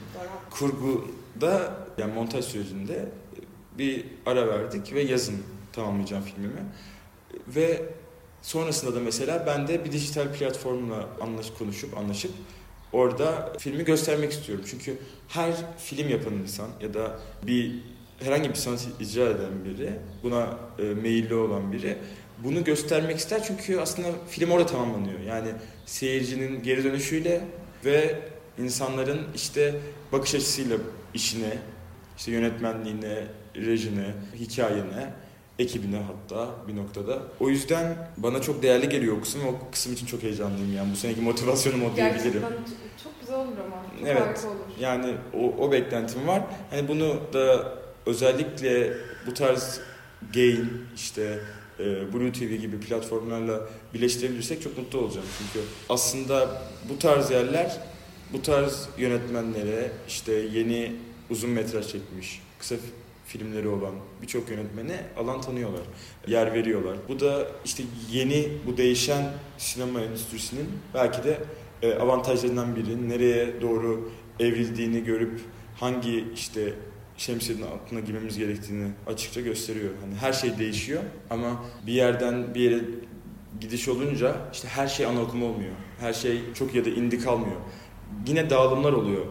kurguda 0.51 1.75
yani 1.99 2.15
montaj 2.15 2.45
sürecinde 2.45 3.09
bir 3.79 4.05
ara 4.27 4.49
verdik 4.49 4.93
ve 4.93 5.01
yazın 5.01 5.37
tamamlayacağım 5.73 6.23
filmimi. 6.23 6.65
Ve 7.49 7.83
sonrasında 8.43 8.95
da 8.95 9.01
mesela 9.01 9.45
ben 9.47 9.69
de 9.69 9.85
bir 9.85 9.93
dijital 9.93 10.33
platformla 10.33 11.09
anlaş, 11.21 11.51
konuşup 11.59 11.99
anlaşıp 11.99 12.33
orada 12.93 13.53
filmi 13.59 13.85
göstermek 13.85 14.33
istiyorum. 14.33 14.65
Çünkü 14.71 14.99
her 15.29 15.55
film 15.79 16.09
yapan 16.09 16.35
insan 16.35 16.69
ya 16.81 16.95
da 16.95 17.21
bir 17.47 17.98
herhangi 18.21 18.49
bir 18.49 18.55
sanat 18.55 18.87
icra 19.01 19.23
eden 19.25 19.65
biri, 19.65 19.91
buna 20.23 20.57
e, 20.79 20.83
meyilli 20.83 21.35
olan 21.35 21.73
biri 21.73 21.97
bunu 22.45 22.65
göstermek 22.65 23.17
ister 23.19 23.43
çünkü 23.47 23.79
aslında 23.79 24.09
film 24.31 24.51
orada 24.51 24.67
tamamlanıyor. 24.67 25.21
Yani 25.21 25.49
seyircinin 25.87 26.63
geri 26.63 26.85
dönüşüyle 26.85 27.41
ve 27.85 28.19
insanların 28.59 29.21
işte 29.35 29.75
bakış 30.13 30.35
açısıyla 30.35 30.77
işine, 31.15 31.59
işte 32.19 32.33
yönetmenliğine, 32.33 33.25
rejine, 33.57 34.15
hikayene, 34.35 35.13
ekibine 35.59 35.97
hatta 36.01 36.49
bir 36.69 36.77
noktada. 36.77 37.19
O 37.41 37.49
yüzden 37.49 38.09
bana 38.17 38.41
çok 38.43 38.63
değerli 38.63 38.89
geliyor 38.89 39.17
o 39.17 39.21
kısım. 39.21 39.41
O 39.49 39.71
kısım 39.73 39.93
için 39.93 40.07
çok 40.07 40.23
heyecanlıyım 40.23 40.77
yani. 40.77 40.93
Bu 40.93 40.97
seneki 40.97 41.21
motivasyonum 41.21 41.85
o 41.85 41.97
diyebilirim. 41.97 42.43
Çok 43.05 43.21
güzel 43.21 43.37
olur 43.37 43.53
ama. 43.67 43.83
Çok 43.99 44.09
Evet. 44.09 44.45
olur. 44.47 44.81
Yani 44.81 45.15
o, 45.35 45.65
o 45.65 45.73
beklentim 45.73 46.27
var. 46.29 46.43
Hani 46.71 46.89
bunu 46.89 47.17
da 47.33 47.75
özellikle 48.09 48.93
bu 49.27 49.35
tarz 49.35 49.81
Gain, 50.35 50.71
işte 50.97 51.39
e, 51.81 52.13
Blue 52.13 52.33
TV 52.33 52.55
gibi 52.55 52.81
platformlarla 52.81 53.69
birleştirebilirsek 53.95 54.63
çok 54.63 54.79
mutlu 54.79 54.99
olacağım. 54.99 55.27
Çünkü 55.39 55.67
aslında 55.89 56.63
bu 56.89 56.99
tarz 56.99 57.31
yerler, 57.31 57.81
bu 58.33 58.43
tarz 58.43 58.89
yönetmenlere 58.99 59.91
işte 60.09 60.33
yeni 60.33 60.93
uzun 61.31 61.51
metraj 61.51 61.89
çekmiş, 61.89 62.43
kısa 62.59 62.77
filmleri 63.27 63.69
olan 63.69 63.95
birçok 64.23 64.51
yönetmene 64.51 65.01
alan 65.17 65.41
tanıyorlar, 65.41 65.83
yer 66.27 66.55
veriyorlar. 66.55 66.97
Bu 67.09 67.21
da 67.21 67.49
işte 67.65 67.83
yeni 68.13 68.49
bu 68.67 68.77
değişen 68.77 69.33
sinema 69.59 70.01
endüstrisinin 70.01 70.69
belki 70.95 71.25
de 71.25 71.39
e, 71.83 71.95
avantajlarından 71.95 72.77
biri. 72.77 73.09
Nereye 73.09 73.61
doğru 73.61 74.11
evrildiğini 74.41 75.05
görüp 75.05 75.41
hangi 75.77 76.25
işte 76.35 76.75
şemsiyenin 77.19 77.63
altına 77.63 78.01
girmemiz 78.01 78.39
gerektiğini 78.39 78.89
açıkça 79.07 79.41
gösteriyor. 79.41 79.91
Hani 80.01 80.15
her 80.15 80.33
şey 80.33 80.59
değişiyor 80.59 81.03
ama 81.31 81.65
bir 81.87 81.93
yerden 81.93 82.55
bir 82.55 82.61
yere 82.61 82.81
gidiş 83.61 83.89
olunca 83.89 84.37
işte 84.53 84.69
her 84.69 84.89
şey 84.89 85.07
anaokul 85.07 85.43
olmuyor. 85.43 85.73
Her 86.01 86.13
şey 86.13 86.41
çok 86.55 86.75
ya 86.75 86.85
da 86.85 86.91
indi 86.91 87.19
kalmıyor. 87.19 87.57
Yine 88.27 88.51
dağılımlar 88.51 88.93
oluyor. 88.93 89.27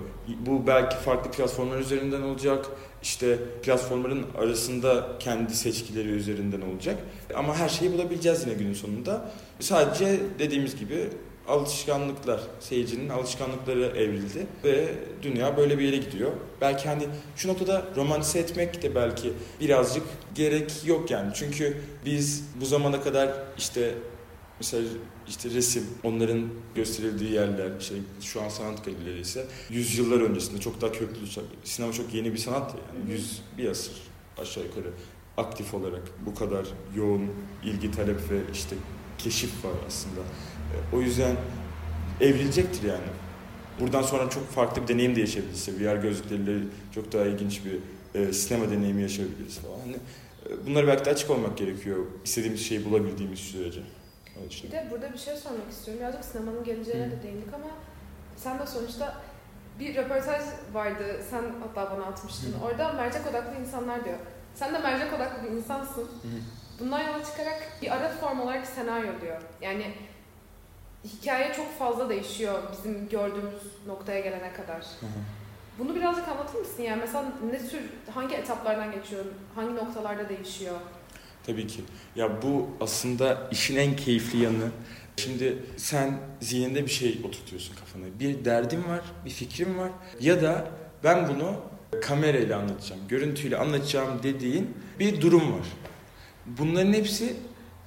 Bu 0.46 0.67
belki 0.67 0.96
farklı 0.98 1.32
platformlar 1.32 1.79
üzerinden 1.79 2.22
olacak. 2.22 2.65
İşte 3.03 3.39
platformların 3.63 4.25
arasında 4.38 5.08
kendi 5.20 5.56
seçkileri 5.56 6.08
üzerinden 6.08 6.62
olacak. 6.62 6.98
Ama 7.36 7.56
her 7.56 7.70
şeyi 7.70 7.94
bulabileceğiz 7.94 8.44
yine 8.46 8.53
günün 8.53 8.74
sonunda. 8.74 9.32
Sadece 9.60 10.20
dediğimiz 10.39 10.75
gibi 10.75 11.10
alışkanlıklar, 11.48 12.42
seyircinin 12.60 13.10
alışkanlıkları 13.10 13.86
evrildi 13.86 14.48
ve 14.63 14.88
dünya 15.22 15.58
böyle 15.58 15.77
bir 15.77 15.84
yere 15.84 15.98
gidiyor. 15.98 16.32
Belki 16.62 16.89
hani 16.89 17.04
şu 17.36 17.48
noktada 17.48 17.86
romantize 17.96 18.39
etmek 18.39 18.84
de 18.84 18.96
belki 18.96 19.34
birazcık 19.60 20.04
gerek 20.36 20.72
yok 20.86 21.12
yani. 21.12 21.32
Çünkü 21.34 21.77
biz 22.06 22.44
bu 22.62 22.66
zamana 22.66 23.01
kadar 23.01 23.30
işte 23.58 23.96
mesela 24.60 24.84
işte 25.27 25.50
resim, 25.50 25.84
onların 26.04 26.50
gösterildiği 26.75 27.32
yerler, 27.32 27.72
işte 27.80 27.96
şu 28.22 28.42
an 28.42 28.50
sanat 28.50 28.86
galerileri 28.86 29.20
ise 29.20 29.46
yüzyıllar 29.70 30.22
öncesinde 30.22 30.60
çok 30.60 30.82
daha 30.82 30.92
köklü, 30.92 31.18
sinema 31.63 31.94
çok 31.94 32.13
yeni 32.13 32.34
bir 32.34 32.38
sanat 32.38 32.74
ya 32.74 32.80
yani 33.00 33.12
yüz 33.12 33.42
bir 33.58 33.70
asır 33.70 33.94
aşağı 34.38 34.63
yukarı 34.63 34.92
aktif 35.38 35.74
olarak 35.74 36.01
bu 36.25 36.36
kadar 36.36 36.66
yoğun 36.96 37.30
ilgi 37.63 37.92
talep 37.92 38.32
ve 38.32 38.39
işte 38.54 38.75
keşif 39.18 39.66
var 39.66 39.74
aslında. 39.88 40.22
O 40.94 41.02
yüzden 41.02 41.36
evrilecektir 42.22 42.88
yani. 42.88 43.08
Buradan 43.80 44.02
sonra 44.02 44.30
çok 44.30 44.50
farklı 44.50 44.84
bir 44.84 44.88
deneyim 44.88 45.16
de 45.16 45.20
yaşayabiliriz. 45.20 45.70
VR 45.70 45.96
gözlükleriyle 45.96 46.66
çok 46.96 47.14
daha 47.14 47.26
ilginç 47.26 47.62
bir 47.66 47.80
e, 48.20 48.34
sinema 48.34 48.72
deneyimi 48.72 49.02
yaşayabiliriz 49.02 49.58
falan. 49.60 49.80
Hani, 49.80 49.96
e, 50.50 50.66
bunlara 50.66 50.88
belki 50.88 51.06
de 51.06 51.10
açık 51.10 51.30
olmak 51.30 51.58
gerekiyor. 51.58 51.98
İstediğimiz 52.26 52.66
şeyi 52.66 52.86
bulabildiğimiz 52.86 53.40
sürece. 53.40 53.82
Bir 54.64 54.72
de 54.72 54.88
burada 54.92 55.14
bir 55.14 55.18
şey 55.18 55.36
sormak 55.36 55.72
istiyorum. 55.72 56.02
Birazcık 56.04 56.26
sinemanın 56.26 56.64
geleceğine 56.64 57.06
Hı. 57.06 57.12
de 57.12 57.24
değindik 57.24 57.54
ama 57.54 57.68
sen 58.36 58.60
de 58.60 58.68
sonuçta 58.68 59.16
bir 59.80 59.96
röportaj 59.96 60.42
vardı. 60.74 61.04
Sen 61.30 61.44
hatta 61.60 61.96
bana 61.96 62.06
atmıştın. 62.06 62.48
Hı. 62.48 62.66
Orada 62.66 62.94
mercek 62.94 63.22
odaklı 63.28 63.62
insanlar 63.62 64.06
diyor. 64.06 64.18
Sen 64.56 64.74
de 64.74 64.80
mercek 64.80 65.14
odaklı 65.14 65.44
bir 65.44 65.58
insansın. 65.58 66.08
Bundan 66.80 67.00
yola 67.00 67.24
çıkarak 67.26 67.64
bir 67.82 67.96
ara 67.96 68.10
form 68.10 68.40
olarak 68.40 68.68
senaryo 68.68 69.22
diyor. 69.22 69.42
Yani 69.62 69.94
hikaye 71.08 71.54
çok 71.54 71.80
fazla 71.80 72.10
değişiyor 72.10 72.64
bizim 72.72 73.10
gördüğümüz 73.10 73.62
noktaya 73.88 74.20
gelene 74.20 74.54
kadar. 74.54 74.78
Hı 74.80 75.06
hı. 75.06 75.20
Bunu 75.80 75.96
birazcık 75.96 76.28
anlatır 76.28 76.60
mısın? 76.60 76.84
Yani 76.84 77.00
mesela 77.00 77.32
ne 77.52 77.70
tür, 77.70 77.82
hangi 78.14 78.36
etaplardan 78.36 78.92
geçiyor, 78.92 79.26
hangi 79.56 79.76
noktalarda 79.76 80.30
değişiyor? 80.30 80.76
Tabii 81.46 81.68
ki. 81.68 81.82
Ya 82.16 82.42
bu 82.42 82.70
aslında 82.82 83.48
işin 83.52 83.76
en 83.76 83.96
keyifli 83.96 84.44
yanı. 84.44 84.72
Şimdi 85.18 85.58
sen 85.78 86.20
zihninde 86.42 86.86
bir 86.86 86.92
şey 86.92 87.22
oturtuyorsun 87.28 87.76
kafana. 87.76 88.04
Bir 88.20 88.46
derdin 88.46 88.84
var, 88.88 89.02
bir 89.26 89.30
fikrin 89.30 89.78
var. 89.78 89.92
Ya 90.20 90.42
da 90.42 90.68
ben 91.04 91.30
bunu 91.30 91.56
kamerayla 92.02 92.60
anlatacağım, 92.60 93.02
görüntüyle 93.08 93.58
anlatacağım 93.58 94.24
dediğin 94.24 94.78
bir 95.00 95.22
durum 95.22 95.54
var. 95.54 95.68
Bunların 96.46 96.94
hepsi 96.94 97.36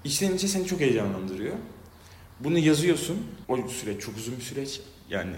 içten 0.04 0.34
içe 0.34 0.48
seni 0.48 0.66
çok 0.66 0.80
heyecanlandırıyor. 0.80 1.54
Bunu 2.40 2.58
yazıyorsun. 2.58 3.26
O 3.48 3.68
süreç 3.68 4.02
çok 4.02 4.16
uzun 4.16 4.36
bir 4.36 4.42
süreç. 4.42 4.80
Yani 5.10 5.32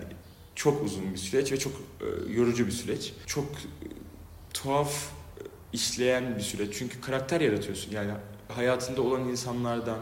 çok 0.54 0.84
uzun 0.84 1.12
bir 1.12 1.18
süreç 1.18 1.52
ve 1.52 1.58
çok 1.58 1.72
e, 1.72 2.32
yorucu 2.32 2.66
bir 2.66 2.72
süreç. 2.72 3.12
Çok 3.26 3.44
e, 3.44 3.86
tuhaf 4.54 4.92
e, 4.92 5.42
işleyen 5.72 6.36
bir 6.36 6.40
süreç. 6.40 6.74
Çünkü 6.78 7.00
karakter 7.00 7.40
yaratıyorsun. 7.40 7.92
Yani 7.92 8.10
hayatında 8.48 9.02
olan 9.02 9.28
insanlardan 9.28 9.98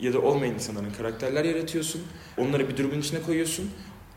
ya 0.00 0.12
da 0.12 0.20
olmayan 0.20 0.54
insanların 0.54 0.92
karakterler 0.92 1.44
yaratıyorsun. 1.44 2.02
Onları 2.38 2.68
bir 2.68 2.76
durumun 2.76 3.00
içine 3.00 3.22
koyuyorsun. 3.22 3.70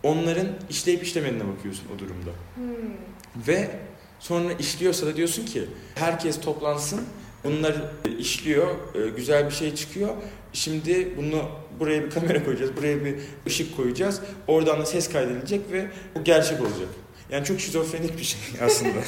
Onların 0.03 0.47
işleyip 0.69 1.03
işlemediğine 1.03 1.47
bakıyorsun 1.47 1.85
o 1.95 1.99
durumda. 1.99 2.31
Hmm. 2.55 3.47
Ve 3.47 3.79
sonra 4.19 4.53
işliyorsa 4.53 5.05
da 5.05 5.15
diyorsun 5.15 5.45
ki 5.45 5.65
herkes 5.95 6.41
toplansın. 6.41 7.01
Bunlar 7.43 7.75
işliyor, 8.19 8.95
e, 8.95 9.09
güzel 9.09 9.45
bir 9.45 9.51
şey 9.51 9.75
çıkıyor. 9.75 10.15
Şimdi 10.53 11.17
bunu 11.17 11.49
buraya 11.79 12.03
bir 12.03 12.09
kamera 12.09 12.45
koyacağız, 12.45 12.77
buraya 12.77 13.05
bir 13.05 13.15
ışık 13.47 13.77
koyacağız. 13.77 14.21
Oradan 14.47 14.79
da 14.79 14.85
ses 14.85 15.09
kaydedilecek 15.09 15.61
ve 15.71 15.85
bu 16.15 16.23
gerçek 16.23 16.61
olacak. 16.61 16.89
Yani 17.31 17.45
çok 17.45 17.59
şizofrenik 17.59 18.17
bir 18.17 18.23
şey 18.23 18.39
aslında. 18.61 18.99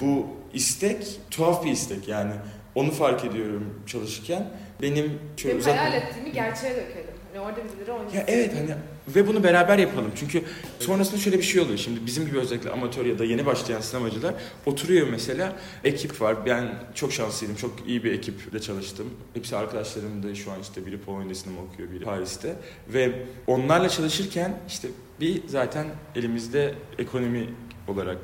bu 0.00 0.26
istek 0.54 1.06
tuhaf 1.30 1.64
bir 1.64 1.70
istek 1.70 2.08
yani. 2.08 2.32
Onu 2.74 2.90
fark 2.90 3.24
ediyorum 3.24 3.74
çalışırken. 3.86 4.50
Benim 4.82 5.18
şöyle 5.36 5.54
Benim 5.54 5.60
uzak- 5.60 5.78
hayal 5.78 5.92
ettiğimi 6.02 6.32
gerçeğe 6.32 6.70
dökelim. 6.76 7.11
Hani 7.32 7.40
orada 7.40 7.56
birileri 7.64 7.92
oynasın. 7.92 8.16
ya 8.16 8.24
evet 8.28 8.54
hani 8.56 8.74
ve 9.08 9.26
bunu 9.26 9.44
beraber 9.44 9.78
yapalım. 9.78 10.10
Çünkü 10.16 10.42
sonrasında 10.80 11.20
şöyle 11.20 11.38
bir 11.38 11.42
şey 11.42 11.60
oluyor. 11.60 11.78
Şimdi 11.78 12.06
bizim 12.06 12.26
gibi 12.26 12.38
özellikle 12.38 12.70
amatör 12.70 13.06
ya 13.06 13.18
da 13.18 13.24
yeni 13.24 13.46
başlayan 13.46 13.80
sinemacılar 13.80 14.34
oturuyor 14.66 15.08
mesela. 15.10 15.56
Ekip 15.84 16.20
var. 16.20 16.46
Ben 16.46 16.74
çok 16.94 17.12
şanslıydım. 17.12 17.56
Çok 17.56 17.74
iyi 17.86 18.04
bir 18.04 18.12
ekiple 18.12 18.60
çalıştım. 18.60 19.10
Hepsi 19.34 19.56
arkadaşlarım 19.56 20.22
da 20.22 20.34
şu 20.34 20.52
an 20.52 20.60
işte 20.60 20.86
biri 20.86 21.00
Polonya'da 21.00 21.34
sinema 21.34 21.60
okuyor, 21.62 21.90
biri 21.90 22.04
Paris'te. 22.04 22.56
Ve 22.88 23.12
onlarla 23.46 23.88
çalışırken 23.88 24.56
işte 24.68 24.88
bir 25.20 25.48
zaten 25.48 25.86
elimizde 26.16 26.74
ekonomi 26.98 27.48
olarak 27.88 28.18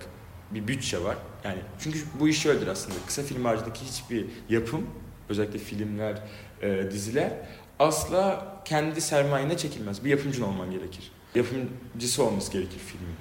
bir 0.50 0.68
bütçe 0.68 1.04
var. 1.04 1.16
Yani 1.44 1.58
çünkü 1.78 1.98
bu 2.20 2.28
iş 2.28 2.42
şöyledir 2.42 2.66
aslında. 2.66 2.96
Kısa 3.06 3.22
film 3.22 3.44
haricindeki 3.44 3.80
hiçbir 3.84 4.26
yapım, 4.48 4.86
özellikle 5.28 5.58
filmler, 5.58 6.22
e, 6.62 6.90
diziler 6.90 7.32
asla 7.78 8.46
kendi 8.64 9.00
sermayene 9.00 9.56
çekilmez. 9.56 10.04
Bir 10.04 10.10
yapımcın 10.10 10.42
olman 10.42 10.70
gerekir. 10.70 11.12
Yapımcısı 11.34 12.24
olması 12.24 12.52
gerekir 12.52 12.78
filmin. 12.78 13.14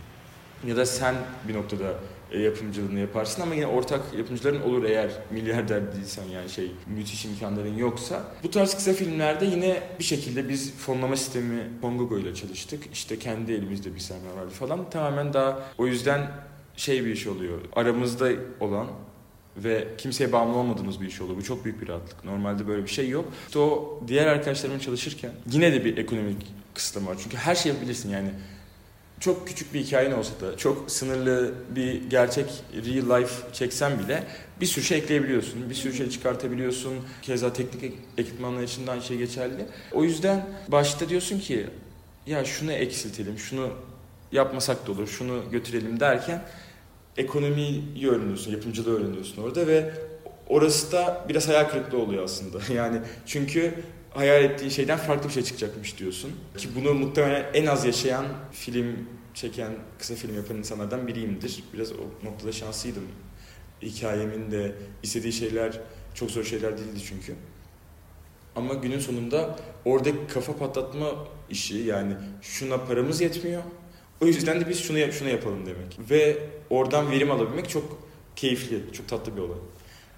Ya 0.66 0.78
da 0.78 0.86
sen 0.86 1.16
bir 1.48 1.54
noktada 1.54 1.94
e, 2.32 2.40
yapımcılığını 2.40 3.00
yaparsın 3.00 3.42
ama 3.42 3.56
yine 3.56 3.68
ortak 3.68 4.02
yapımcıların 4.18 4.62
olur 4.62 4.84
eğer 4.84 5.12
milyarder 5.32 5.94
değilsen 5.94 6.24
yani 6.24 6.50
şey 6.50 6.72
müthiş 6.88 7.26
imkanların 7.26 7.78
yoksa. 7.78 8.24
Bu 8.44 8.52
tarz 8.52 8.76
kısa 8.76 8.94
filmlerde 8.94 9.46
yine 9.46 9.84
bir 10.00 10.04
şekilde 10.04 10.50
biz 10.50 10.78
fonlama 10.78 11.16
sistemi 11.16 11.64
Fongogo 11.82 12.18
ile 12.18 12.36
çalıştık. 12.36 12.84
İşte 12.94 13.20
kendi 13.20 13.54
elimizde 13.54 13.96
bir 13.96 14.00
sermaye 14.00 14.36
vardı 14.36 14.50
falan. 14.50 14.90
Tamamen 14.90 15.34
daha 15.34 15.60
o 15.78 15.88
yüzden 15.88 16.32
şey 16.76 17.06
bir 17.06 17.12
iş 17.12 17.28
oluyor. 17.28 17.62
Aramızda 17.76 18.30
olan 18.60 18.88
ve 19.64 19.88
kimseye 19.98 20.32
bağımlı 20.32 20.58
olmadığımız 20.58 21.02
bir 21.02 21.08
iş 21.08 21.22
oluyor. 21.22 21.38
Bu 21.38 21.44
çok 21.44 21.66
büyük 21.66 21.82
bir 21.82 21.88
rahatlık. 21.88 22.26
Normalde 22.26 22.68
böyle 22.68 22.84
bir 22.84 22.90
şey 22.90 23.10
yok. 23.10 23.26
İşte 23.48 23.60
o 23.60 24.00
diğer 24.08 24.28
arkadaşlarımla 24.28 24.80
çalışırken 24.80 25.32
yine 25.52 25.74
de 25.74 25.86
bir 25.86 25.98
ekonomik 25.98 26.48
kısıtlama 26.74 27.12
var. 27.12 27.18
Çünkü 27.24 27.38
her 27.38 27.56
şeyi 27.56 27.74
yapabilirsin 27.74 28.10
yani. 28.10 28.30
Çok 29.20 29.48
küçük 29.48 29.74
bir 29.74 29.80
hikayen 29.80 30.12
olsa 30.12 30.32
da, 30.42 30.58
çok 30.58 30.92
sınırlı 30.92 31.54
bir 31.76 32.10
gerçek 32.10 32.46
real 32.74 33.22
life 33.22 33.34
çeksen 33.54 34.00
bile 34.00 34.24
bir 34.62 34.66
sürü 34.66 34.86
şey 34.86 34.98
ekleyebiliyorsun. 34.98 35.70
Bir 35.70 35.76
sürü 35.76 35.94
şey 35.94 36.10
çıkartabiliyorsun. 36.10 36.94
Keza 37.22 37.54
teknik 37.54 37.84
ek- 37.84 37.96
ekipmanlar 38.18 38.64
için 38.64 38.88
de 38.88 38.92
aynı 38.92 39.02
şey 39.02 39.18
geçerli. 39.18 39.66
O 39.94 40.04
yüzden 40.04 40.46
başta 40.68 41.10
diyorsun 41.10 41.40
ki 41.40 41.68
ya 42.28 42.46
şunu 42.46 42.72
eksiltelim, 42.72 43.38
şunu 43.40 43.70
yapmasak 44.32 44.88
da 44.88 44.92
olur, 44.92 45.08
şunu 45.08 45.44
götürelim 45.52 46.00
derken 46.00 46.44
ekonomiyi 47.18 48.10
öğreniyorsun, 48.10 48.52
yapımcılığı 48.52 48.98
öğreniyorsun 49.00 49.44
orada 49.44 49.68
ve 49.68 49.94
orası 50.48 50.92
da 50.92 51.26
biraz 51.30 51.48
hayal 51.48 51.70
kırıklığı 51.70 51.98
oluyor 51.98 52.24
aslında. 52.24 52.60
Yani 52.74 53.02
çünkü 53.26 53.74
hayal 54.10 54.44
ettiğin 54.44 54.72
şeyden 54.72 54.98
farklı 54.98 55.30
bir 55.30 55.34
şey 55.34 55.44
çıkacakmış 55.44 56.00
diyorsun. 56.00 56.32
Ki 56.58 56.70
bunu 56.76 56.94
muhtemelen 56.94 57.46
en 57.54 57.66
az 57.66 57.86
yaşayan 57.86 58.26
film 58.52 59.10
çeken, 59.34 59.72
kısa 60.00 60.16
film 60.16 60.36
yapan 60.36 60.58
insanlardan 60.58 61.08
biriyimdir. 61.08 61.64
Biraz 61.74 61.92
o 61.92 62.26
noktada 62.26 62.52
şanslıydım. 62.52 63.04
Hikayemin 63.82 64.52
de 64.52 64.76
istediği 65.04 65.34
şeyler 65.34 65.80
çok 66.14 66.32
zor 66.32 66.44
şeyler 66.44 66.78
değildi 66.78 67.00
çünkü. 67.10 67.36
Ama 68.56 68.74
günün 68.74 69.00
sonunda 69.00 69.60
oradaki 69.86 70.18
kafa 70.34 70.58
patlatma 70.58 71.08
işi 71.50 71.78
yani 71.78 72.14
şuna 72.42 72.78
paramız 72.78 73.22
yetmiyor. 73.22 73.62
O 74.22 74.26
yüzden 74.26 74.62
de 74.62 74.70
biz 74.70 74.80
şunu 74.84 75.12
şunu 75.12 75.30
yapalım 75.30 75.66
demek. 75.66 76.10
Ve 76.10 76.38
oradan 76.70 77.12
verim 77.12 77.32
alabilmek 77.32 77.70
çok 77.70 77.98
keyifli, 78.36 78.94
çok 78.94 79.08
tatlı 79.08 79.36
bir 79.36 79.42
olay. 79.42 79.58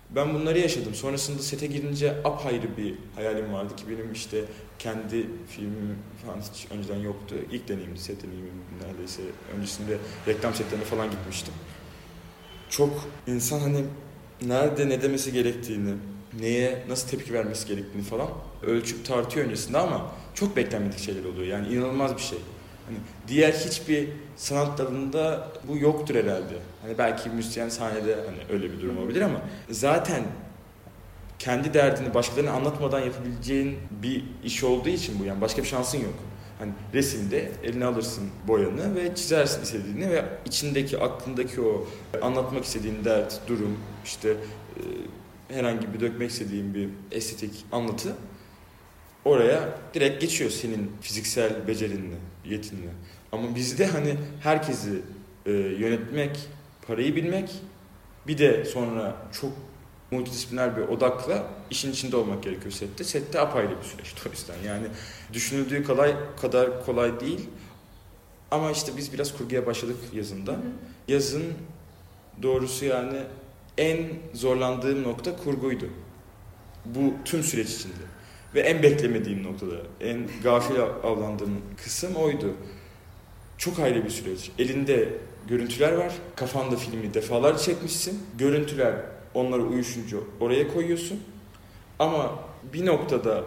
Ben 0.09 0.33
bunları 0.33 0.59
yaşadım. 0.59 0.95
Sonrasında 0.95 1.41
sete 1.41 1.67
girince 1.67 2.15
apayrı 2.23 2.77
bir 2.77 2.95
hayalim 3.15 3.53
vardı 3.53 3.75
ki 3.75 3.83
benim 3.89 4.13
işte 4.13 4.43
kendi 4.79 5.27
filmim 5.47 5.95
falan 6.25 6.41
hiç 6.53 6.67
önceden 6.71 6.99
yoktu. 6.99 7.35
İlk 7.51 7.67
deneyimdi 7.67 7.99
set 7.99 8.23
deneyimim 8.23 8.53
neredeyse. 8.87 9.21
Öncesinde 9.57 9.97
reklam 10.27 10.53
setlerine 10.53 10.85
falan 10.85 11.11
gitmiştim. 11.11 11.53
Çok 12.69 13.07
insan 13.27 13.59
hani 13.59 13.83
nerede 14.41 14.89
ne 14.89 15.01
demesi 15.01 15.33
gerektiğini, 15.33 15.93
neye 16.39 16.85
nasıl 16.89 17.09
tepki 17.09 17.33
vermesi 17.33 17.67
gerektiğini 17.67 18.03
falan 18.03 18.27
ölçüp 18.63 19.05
tartıyor 19.05 19.45
öncesinde 19.45 19.77
ama 19.77 20.11
çok 20.33 20.55
beklenmedik 20.55 20.99
şeyler 20.99 21.25
oluyor. 21.25 21.47
Yani 21.47 21.67
inanılmaz 21.67 22.15
bir 22.15 22.21
şey. 22.21 22.39
Hani 22.89 22.99
diğer 23.27 23.51
hiçbir 23.51 24.09
sanat 24.35 24.77
dalında 24.77 25.47
bu 25.67 25.77
yoktur 25.77 26.15
herhalde. 26.15 26.55
Hani 26.81 26.97
belki 26.97 27.29
müzisyen 27.29 27.69
sahnede 27.69 28.15
hani 28.15 28.37
öyle 28.49 28.71
bir 28.71 28.81
durum 28.81 28.97
olabilir 28.97 29.21
ama 29.21 29.41
zaten 29.69 30.23
kendi 31.39 31.73
derdini 31.73 32.13
başkalarına 32.13 32.51
anlatmadan 32.51 32.99
yapabileceğin 32.99 33.77
bir 34.03 34.23
iş 34.43 34.63
olduğu 34.63 34.89
için 34.89 35.19
bu 35.19 35.25
yani 35.25 35.41
başka 35.41 35.61
bir 35.61 35.67
şansın 35.67 35.97
yok. 35.97 36.13
Hani 36.59 36.71
resimde 36.93 37.51
eline 37.63 37.85
alırsın 37.85 38.29
boyanı 38.47 38.95
ve 38.95 39.15
çizersin 39.15 39.63
istediğini 39.63 40.09
ve 40.09 40.25
içindeki 40.45 40.99
aklındaki 40.99 41.61
o 41.61 41.87
anlatmak 42.21 42.65
istediğin 42.65 43.05
dert, 43.05 43.39
durum, 43.47 43.77
işte 44.05 44.37
herhangi 45.47 45.93
bir 45.93 45.99
dökmek 45.99 46.31
istediğin 46.31 46.73
bir 46.73 46.89
estetik 47.11 47.65
anlatı 47.71 48.15
oraya 49.29 49.79
direkt 49.93 50.21
geçiyor 50.21 50.49
senin 50.49 50.91
fiziksel 51.01 51.67
becerinle, 51.67 52.15
yetinle. 52.45 52.89
Ama 53.31 53.55
bizde 53.55 53.85
hani 53.87 54.15
herkesi 54.43 55.01
e, 55.45 55.51
yönetmek, 55.51 56.39
parayı 56.87 57.15
bilmek 57.15 57.49
bir 58.27 58.37
de 58.37 58.65
sonra 58.65 59.15
çok 59.41 59.51
multidisipliner 60.11 60.77
bir 60.77 60.81
odakla 60.81 61.47
işin 61.69 61.91
içinde 61.91 62.17
olmak 62.17 62.43
gerekiyor 62.43 62.71
sette. 62.71 63.03
Sette 63.03 63.39
apayrı 63.39 63.69
bir 63.69 63.85
süreç 63.85 64.13
o 64.27 64.29
yüzden. 64.31 64.67
Yani 64.67 64.87
düşünüldüğü 65.33 65.83
kolay 65.83 66.15
kadar 66.41 66.85
kolay 66.85 67.19
değil. 67.19 67.49
Ama 68.51 68.71
işte 68.71 68.91
biz 68.97 69.13
biraz 69.13 69.37
kurguya 69.37 69.65
başladık 69.65 69.97
yazında. 70.13 70.51
Hı 70.51 70.55
hı. 70.55 70.61
Yazın 71.07 71.43
doğrusu 72.41 72.85
yani 72.85 73.19
en 73.77 73.99
zorlandığım 74.33 75.03
nokta 75.03 75.37
kurguydu. 75.37 75.85
Bu 76.85 77.13
tüm 77.25 77.43
süreç 77.43 77.69
içinde. 77.69 77.93
Ve 78.55 78.59
en 78.59 78.83
beklemediğim 78.83 79.43
noktada, 79.43 79.75
en 80.01 80.27
gafil 80.43 80.81
avlandığım 81.03 81.61
kısım 81.83 82.15
oydu. 82.15 82.53
Çok 83.57 83.79
ayrı 83.79 84.05
bir 84.05 84.09
süreç. 84.09 84.51
Elinde 84.59 85.09
görüntüler 85.47 85.93
var. 85.93 86.13
Kafanda 86.35 86.75
filmi 86.75 87.13
defalarca 87.13 87.57
çekmişsin. 87.57 88.23
Görüntüler 88.37 88.93
onlara 89.33 89.61
uyuşunca 89.61 90.17
oraya 90.39 90.73
koyuyorsun. 90.73 91.19
Ama 91.99 92.39
bir 92.73 92.85
noktada 92.85 93.43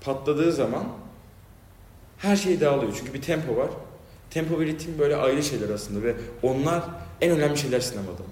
patladığı 0.00 0.52
zaman 0.52 0.84
her 2.18 2.36
şey 2.36 2.60
dağılıyor. 2.60 2.94
Çünkü 2.98 3.14
bir 3.14 3.22
tempo 3.22 3.56
var. 3.56 3.70
Tempo 4.30 4.60
ve 4.60 4.66
ritim 4.66 4.98
böyle 4.98 5.16
ayrı 5.16 5.42
şeyler 5.42 5.68
aslında 5.68 6.02
ve 6.02 6.14
onlar 6.42 6.82
en 7.20 7.30
önemli 7.30 7.58
şeyler 7.58 7.80
sinemada. 7.80 8.22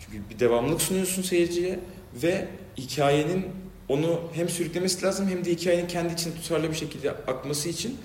Çünkü 0.00 0.18
bir 0.30 0.38
devamlılık 0.38 0.82
sunuyorsun 0.82 1.22
seyirciye 1.22 1.80
ve 2.22 2.48
hikayenin 2.78 3.46
onu 3.92 4.20
hem 4.32 4.48
sürüklemesi 4.48 5.06
lazım 5.06 5.28
hem 5.28 5.44
de 5.44 5.50
hikayenin 5.50 5.88
kendi 5.88 6.12
için 6.12 6.32
tutarlı 6.32 6.70
bir 6.70 6.74
şekilde 6.74 7.10
akması 7.10 7.68
için 7.68 7.98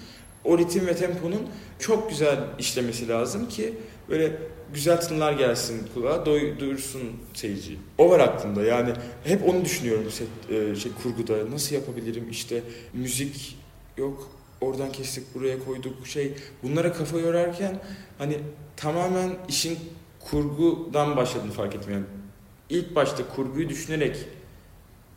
o 0.43 0.57
ritim 0.57 0.87
ve 0.87 0.95
temponun 0.95 1.47
çok 1.79 2.09
güzel 2.09 2.37
işlemesi 2.59 3.07
lazım 3.07 3.49
ki 3.49 3.73
böyle 4.09 4.37
güzel 4.73 5.01
tınılar 5.01 5.33
gelsin 5.33 5.87
kulağa, 5.93 6.25
doyursun 6.25 7.01
seyirciyi. 7.33 7.77
O 7.97 8.09
var 8.09 8.19
aklımda 8.19 8.63
yani 8.63 8.93
hep 9.23 9.49
onu 9.49 9.65
düşünüyorum 9.65 10.11
set, 10.11 10.27
e, 10.51 10.75
şey, 10.75 10.91
kurguda. 11.03 11.51
Nasıl 11.51 11.75
yapabilirim 11.75 12.29
işte 12.29 12.61
müzik 12.93 13.57
yok 13.97 14.29
oradan 14.61 14.91
kestik 14.91 15.35
buraya 15.35 15.65
koyduk 15.65 16.07
şey 16.07 16.33
bunlara 16.63 16.93
kafa 16.93 17.19
yorarken 17.19 17.79
hani 18.17 18.37
tamamen 18.77 19.29
işin 19.49 19.79
kurgudan 20.19 21.15
başladığını 21.15 21.51
fark 21.51 21.75
ettim 21.75 21.93
yani. 21.93 22.05
ilk 22.69 22.95
başta 22.95 23.23
kurguyu 23.35 23.69
düşünerek 23.69 24.17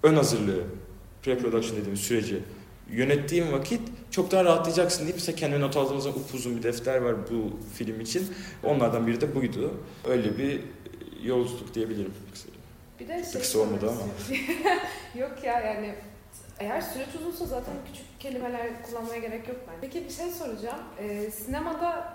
ön 0.02 0.14
hazırlığı, 0.14 0.64
pre-production 1.22 1.76
dediğimiz 1.76 2.00
süreci 2.00 2.42
yönettiğim 2.90 3.52
vakit 3.52 3.80
çok 4.10 4.30
daha 4.30 4.44
rahatlayacaksın 4.44 5.04
deyip 5.04 5.18
ise 5.18 5.34
kendime 5.34 5.60
not 5.60 5.76
aldığımız 5.76 6.06
upuzun 6.06 6.56
bir 6.56 6.62
defter 6.62 6.96
var 6.96 7.14
bu 7.30 7.50
film 7.74 8.00
için. 8.00 8.28
Onlardan 8.64 9.06
biri 9.06 9.20
de 9.20 9.34
buydu. 9.34 9.74
Öyle 10.08 10.38
bir 10.38 10.60
yolculuk 11.22 11.74
diyebilirim. 11.74 12.14
Bir 13.00 13.08
de 13.08 13.24
şey 13.32 13.40
Kısa 13.40 13.58
olmadı 13.58 13.90
ama. 13.90 14.00
yok 15.20 15.44
ya 15.44 15.60
yani 15.60 15.94
eğer 16.58 16.80
süreç 16.80 17.08
uzunsa 17.20 17.46
zaten 17.46 17.74
küçük 17.86 18.20
kelimeler 18.20 18.82
kullanmaya 18.82 19.20
gerek 19.20 19.48
yok 19.48 19.56
bence. 19.68 19.78
Peki 19.80 20.04
bir 20.04 20.10
şey 20.12 20.30
soracağım. 20.30 20.78
Ee, 20.98 21.30
sinemada 21.30 22.14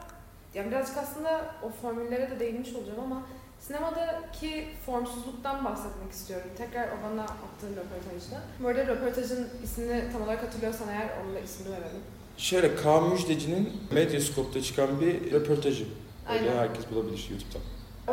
yani 0.53 0.71
birazcık 0.71 0.97
aslında 0.97 1.55
o 1.63 1.69
formüllere 1.81 2.31
de 2.31 2.39
değinmiş 2.39 2.73
olacağım 2.75 2.99
ama 2.99 3.23
Sinemadaki 3.67 4.67
formsuzluktan 4.85 5.65
bahsetmek 5.65 6.11
istiyorum. 6.11 6.47
Tekrar 6.57 6.87
o 6.87 6.91
bana 7.03 7.23
attığın 7.23 7.71
röportajda. 7.71 8.41
Bu 8.59 8.67
arada 8.67 8.87
röportajın 8.87 9.49
ismini 9.63 10.11
tam 10.11 10.21
olarak 10.21 10.43
hatırlıyorsan 10.43 10.89
eğer 10.89 11.09
onun 11.23 11.35
da 11.35 11.39
ismini 11.39 11.71
verelim. 11.71 12.01
Şöyle 12.37 12.75
Kaan 12.75 13.09
Müjdeci'nin 13.09 13.73
Medyascope'da 13.91 14.61
çıkan 14.61 15.01
bir 15.01 15.31
röportajı. 15.31 15.85
Öyle 16.29 16.49
Aynen. 16.49 16.57
herkes 16.57 16.91
bulabilir 16.91 17.27
YouTube'dan. 17.31 17.61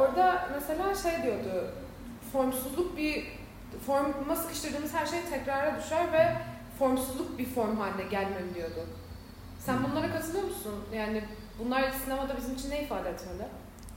Orada 0.02 0.48
mesela 0.54 0.94
şey 0.94 1.22
diyordu. 1.22 1.70
Formsuzluk 2.32 2.96
bir 2.96 3.24
forma 3.86 4.36
sıkıştırdığımız 4.36 4.94
her 4.94 5.06
şey 5.06 5.20
tekrara 5.30 5.78
düşer 5.80 6.12
ve 6.12 6.36
formsuzluk 6.78 7.38
bir 7.38 7.46
form 7.46 7.76
haline 7.76 8.02
gelmeli 8.10 8.54
diyordu. 8.54 8.86
Sen 9.58 9.76
bunlara 9.90 10.12
katılıyor 10.12 10.44
musun? 10.44 10.74
Yani 10.94 11.24
bunlar 11.58 11.90
sinemada 12.04 12.36
bizim 12.36 12.54
için 12.54 12.70
ne 12.70 12.82
ifade 12.82 13.08
etmeli? 13.10 13.48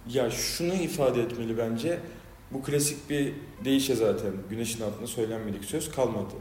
Ya 0.09 0.31
şunu 0.31 0.73
ifade 0.73 1.21
etmeli 1.21 1.57
bence. 1.57 1.99
Bu 2.51 2.63
klasik 2.63 3.09
bir 3.09 3.33
deyişe 3.65 3.95
zaten 3.95 4.31
güneşin 4.49 4.83
altında 4.83 5.07
söylenmedik 5.07 5.65
söz 5.65 5.91
kalmadı. 5.91 6.33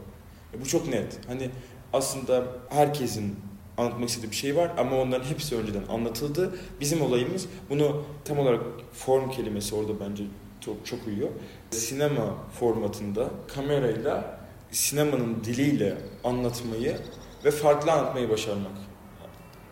E 0.53 0.61
bu 0.61 0.65
çok 0.65 0.87
net. 0.87 1.19
Hani 1.27 1.49
aslında 1.93 2.43
herkesin 2.69 3.35
anlatmak 3.77 4.09
istediği 4.09 4.31
bir 4.31 4.35
şey 4.35 4.55
var 4.55 4.71
ama 4.77 5.01
onların 5.01 5.25
hepsi 5.25 5.55
önceden 5.55 5.83
anlatıldı. 5.89 6.55
Bizim 6.79 7.01
olayımız 7.01 7.47
bunu 7.69 8.03
tam 8.25 8.39
olarak 8.39 8.61
form 8.93 9.31
kelimesi 9.31 9.75
orada 9.75 9.99
bence 9.99 10.23
çok 10.61 10.85
çok 10.85 11.07
uyuyor. 11.07 11.29
Sinema 11.71 12.35
formatında 12.59 13.29
kamerayla 13.55 14.39
sinemanın 14.71 15.43
diliyle 15.43 15.97
anlatmayı 16.23 16.97
ve 17.45 17.51
farklı 17.51 17.91
anlatmayı 17.91 18.29
başarmak. 18.29 18.71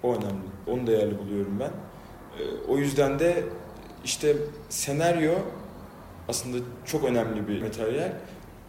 O 0.03 0.15
önemli. 0.15 0.43
Onu 0.67 0.87
değerli 0.87 1.17
buluyorum 1.19 1.59
ben. 1.59 1.71
E, 2.39 2.43
o 2.67 2.77
yüzden 2.77 3.19
de 3.19 3.43
işte 4.03 4.37
senaryo 4.69 5.33
aslında 6.27 6.57
çok 6.85 7.03
önemli 7.03 7.47
bir 7.47 7.61
materyal 7.61 8.11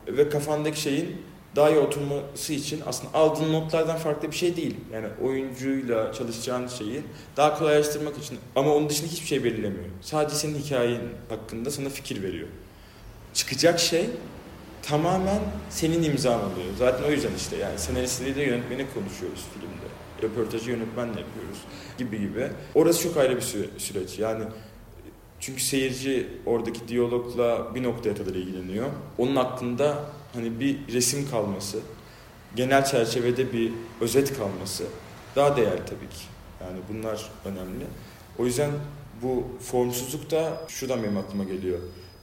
ve 0.06 0.28
kafandaki 0.28 0.80
şeyin 0.80 1.22
daha 1.56 1.70
iyi 1.70 1.78
oturması 1.78 2.52
için 2.52 2.82
aslında 2.86 3.14
aldığın 3.14 3.52
notlardan 3.52 3.96
farklı 3.96 4.30
bir 4.30 4.36
şey 4.36 4.56
değil. 4.56 4.76
Yani 4.92 5.06
oyuncuyla 5.22 6.12
çalışacağın 6.12 6.68
şeyi 6.68 7.02
daha 7.36 7.58
kolaylaştırmak 7.58 8.18
için 8.18 8.38
ama 8.56 8.74
onun 8.74 8.88
dışında 8.88 9.10
hiçbir 9.10 9.26
şey 9.26 9.44
belirlemiyor. 9.44 9.84
Sadece 10.00 10.36
senin 10.36 10.58
hikayen 10.58 11.02
hakkında 11.28 11.70
sana 11.70 11.88
fikir 11.88 12.22
veriyor. 12.22 12.48
Çıkacak 13.34 13.80
şey 13.80 14.06
tamamen 14.82 15.40
senin 15.70 16.02
imzan 16.02 16.38
oluyor. 16.38 16.68
Zaten 16.78 17.04
o 17.04 17.10
yüzden 17.10 17.34
işte 17.36 17.56
yani 17.56 17.78
senaristleriyle 17.78 18.42
yönetmeni 18.42 18.86
konuşuyoruz 18.94 19.44
filmde. 19.54 19.94
Röportajı 20.22 20.70
yönetmenle 20.70 21.20
yapıyoruz 21.20 21.58
gibi 21.98 22.20
gibi. 22.20 22.48
Orası 22.74 23.02
çok 23.02 23.16
ayrı 23.16 23.36
bir 23.36 23.68
süreç. 23.78 24.18
Yani 24.18 24.44
çünkü 25.44 25.62
seyirci 25.62 26.28
oradaki 26.46 26.88
diyalogla 26.88 27.74
bir 27.74 27.82
noktaya 27.82 28.14
kadar 28.14 28.34
ilgileniyor. 28.34 28.86
Onun 29.18 29.36
hakkında 29.36 30.04
hani 30.32 30.60
bir 30.60 30.94
resim 30.94 31.30
kalması, 31.30 31.80
genel 32.56 32.84
çerçevede 32.84 33.52
bir 33.52 33.72
özet 34.00 34.38
kalması 34.38 34.84
daha 35.36 35.56
değerli 35.56 35.84
tabii 35.86 36.08
ki. 36.08 36.24
Yani 36.60 36.78
bunlar 36.88 37.30
önemli. 37.44 37.84
O 38.38 38.46
yüzden 38.46 38.70
bu 39.22 39.46
formsuzluk 39.60 40.30
da 40.30 40.66
şuradan 40.68 41.02
benim 41.02 41.16
aklıma 41.16 41.44
geliyor. 41.44 41.78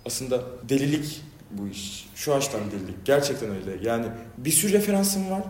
Aslında 0.06 0.44
delilik 0.70 1.22
bu 1.52 1.68
iş. 1.68 2.10
Şu 2.16 2.34
açıdan 2.34 2.72
delilik. 2.72 3.06
Gerçekten 3.06 3.50
öyle. 3.50 3.90
Yani 3.90 4.06
bir 4.38 4.52
sürü 4.52 4.74
referansım 4.74 5.32
var. 5.32 5.44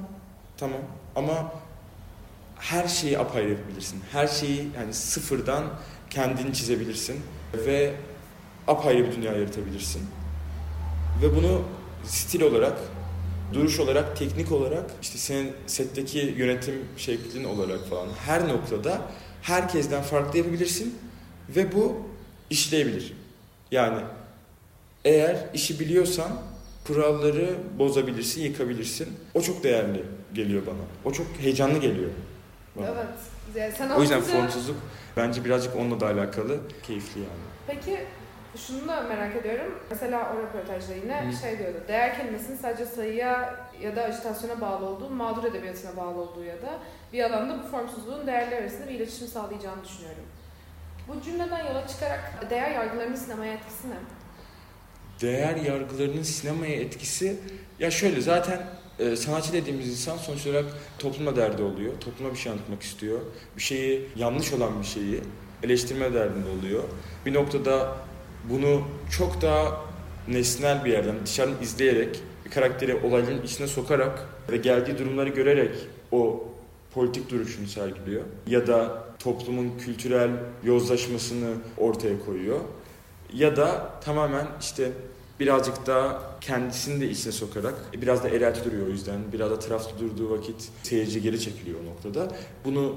Tamam. 0.58 0.82
Ama 1.16 1.54
her 2.60 2.88
şeyi 2.88 3.20
apayrı 3.20 3.50
yapabilirsin. 3.50 4.00
Her 4.12 4.28
şeyi 4.28 4.68
yani 4.78 4.94
sıfırdan 4.94 5.64
kendini 6.10 6.54
çizebilirsin 6.54 7.22
ve 7.54 7.94
apayrı 8.68 9.08
bir 9.08 9.16
dünya 9.16 9.34
yaratabilirsin. 9.34 10.02
Ve 11.22 11.36
bunu 11.36 11.62
stil 12.06 12.42
olarak, 12.42 12.80
duruş 13.54 13.80
olarak, 13.80 14.18
teknik 14.18 14.52
olarak, 14.52 14.92
işte 15.02 15.18
senin 15.18 15.52
setteki 15.68 16.34
yönetim 16.38 16.76
şeklin 16.98 17.44
olarak 17.44 17.88
falan 17.90 18.08
her 18.26 18.48
noktada 18.48 19.02
herkesten 19.42 20.02
farklı 20.02 20.38
yapabilirsin 20.38 21.00
ve 21.50 21.72
bu 21.72 21.98
işleyebilir. 22.50 23.14
Yani 23.72 24.02
eğer 25.06 25.38
işi 25.54 25.80
biliyorsan 25.80 26.32
kuralları 26.88 27.56
bozabilirsin, 27.80 28.42
yıkabilirsin. 28.42 29.08
O 29.34 29.42
çok 29.42 29.64
değerli 29.64 30.04
geliyor 30.34 30.62
bana. 30.68 31.12
O 31.12 31.14
çok 31.14 31.28
heyecanlı 31.40 31.78
geliyor. 31.78 32.10
Bana. 32.76 32.88
Evet. 32.88 33.08
Yani 33.56 33.72
sen 33.72 33.90
O 33.90 34.02
yüzden 34.02 34.22
formsuzluk 34.22 34.78
bence 35.18 35.46
birazcık 35.46 35.76
onunla 35.76 36.00
da 36.00 36.06
alakalı. 36.08 36.60
Keyifli 36.84 37.20
yani. 37.20 37.42
Peki 37.68 38.06
şunu 38.58 38.88
da 38.88 39.02
merak 39.02 39.36
ediyorum. 39.36 39.80
Mesela 39.90 40.34
o 40.36 40.42
röportajda 40.42 40.94
yine 40.94 41.32
Hı. 41.32 41.36
şey 41.42 41.60
diyordu. 41.60 41.78
Değer 41.88 42.18
kelimesinin 42.18 42.58
sadece 42.58 42.86
sayıya 42.86 43.56
ya 43.82 43.96
da 43.96 44.04
ajitasyona 44.04 44.62
bağlı 44.62 44.86
olduğu, 44.86 45.10
mağdur 45.10 45.44
edebiyatına 45.44 45.98
bağlı 45.98 46.22
olduğu 46.22 46.44
ya 46.44 46.56
da 46.62 46.80
bir 47.14 47.24
alanda 47.24 47.64
bu 47.64 47.68
formsuzluğun 47.68 48.28
değerler 48.28 48.62
arasında 48.62 48.88
bir 48.88 48.94
iletişim 48.94 49.28
sağlayacağını 49.28 49.84
düşünüyorum. 49.84 50.24
Bu 51.08 51.22
cümleden 51.22 51.66
yola 51.66 51.88
çıkarak 51.88 52.50
değer 52.50 52.72
yargılarının 52.72 53.16
sinemaya 53.16 53.54
etkisi 53.54 53.90
ne? 53.90 53.96
Değer 55.22 55.56
yargılarının 55.56 56.24
sinemaya 56.24 56.76
etkisi 56.76 57.40
ya 57.80 57.92
şöyle 57.92 58.22
zaten 58.22 58.62
e, 59.02 59.16
sanatçı 59.16 59.54
dediğimiz 59.54 59.90
insan 59.90 60.18
sonuç 60.18 60.48
olarak 60.48 60.66
topluma 61.00 61.36
derdi 61.36 61.64
oluyor. 61.64 61.94
Topluma 62.00 62.34
bir 62.34 62.38
şey 62.38 62.52
anlatmak 62.52 62.82
istiyor. 62.82 63.20
Bir 63.58 63.62
şeyi 63.62 64.10
yanlış 64.16 64.54
olan 64.54 64.80
bir 64.82 64.88
şeyi 64.88 65.22
eleştirme 65.64 66.14
derdinde 66.14 66.50
oluyor. 66.60 66.84
Bir 67.26 67.34
noktada 67.34 67.96
bunu 68.50 68.82
çok 69.18 69.42
daha 69.42 69.82
nesnel 70.28 70.86
bir 70.86 70.92
yerden 70.92 71.16
dışarıdan 71.26 71.64
izleyerek 71.64 72.20
bir 72.46 72.52
karakteri 72.52 72.96
olayların 72.96 73.42
içine 73.42 73.68
sokarak 73.68 74.28
ve 74.52 74.58
geldiği 74.58 74.98
durumları 74.98 75.30
görerek 75.30 75.76
o 76.12 76.44
politik 76.94 77.30
duruşunu 77.30 77.68
sergiliyor. 77.68 78.22
Ya 78.48 78.68
da 78.68 79.04
toplumun 79.20 79.78
kültürel 79.78 80.30
yozlaşmasını 80.64 81.54
ortaya 81.78 82.26
koyuyor. 82.26 82.60
Ya 83.34 83.56
da 83.56 83.94
tamamen 84.06 84.48
işte 84.62 84.92
birazcık 85.42 85.88
daha 85.88 86.38
kendisini 86.42 87.02
de 87.02 87.10
içine 87.10 87.34
sokarak 87.34 87.74
e, 87.94 88.02
biraz 88.02 88.24
da 88.24 88.30
erelti 88.30 88.66
duruyor 88.66 88.88
o 88.88 88.90
yüzden. 88.90 89.20
Biraz 89.34 89.52
da 89.52 89.60
taraflı 89.60 90.00
durduğu 90.00 90.30
vakit 90.30 90.70
seyirci 90.84 91.22
geri 91.22 91.40
çekiliyor 91.40 91.80
o 91.80 91.86
noktada. 91.86 92.36
Bunu 92.66 92.96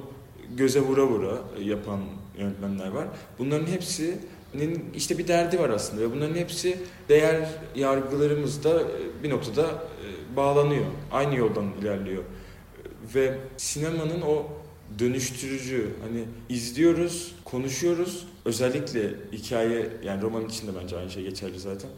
göze 0.56 0.80
vura 0.80 1.06
vura 1.06 1.38
yapan 1.60 2.00
yönetmenler 2.38 2.88
var. 2.88 3.06
Bunların 3.38 3.66
hepsinin 3.66 4.90
işte 4.94 5.18
bir 5.18 5.28
derdi 5.28 5.58
var 5.58 5.70
aslında 5.70 6.02
ve 6.02 6.12
bunların 6.12 6.34
hepsi 6.34 6.78
değer 7.08 7.48
yargılarımızda 7.74 8.80
e, 8.80 9.22
bir 9.22 9.30
noktada 9.30 9.62
e, 9.62 10.36
bağlanıyor. 10.36 10.86
Aynı 11.12 11.36
yoldan 11.36 11.66
ilerliyor. 11.82 12.22
Ve 13.14 13.38
sinemanın 13.56 14.20
o 14.20 14.46
dönüştürücü 14.98 15.90
hani 16.02 16.24
izliyoruz, 16.48 17.34
konuşuyoruz. 17.44 18.26
Özellikle 18.44 19.14
hikaye 19.32 19.90
yani 20.04 20.22
romanın 20.22 20.48
içinde 20.48 20.70
bence 20.82 20.96
aynı 20.96 21.10
şey 21.10 21.22
geçerli 21.22 21.60
zaten. 21.60 21.90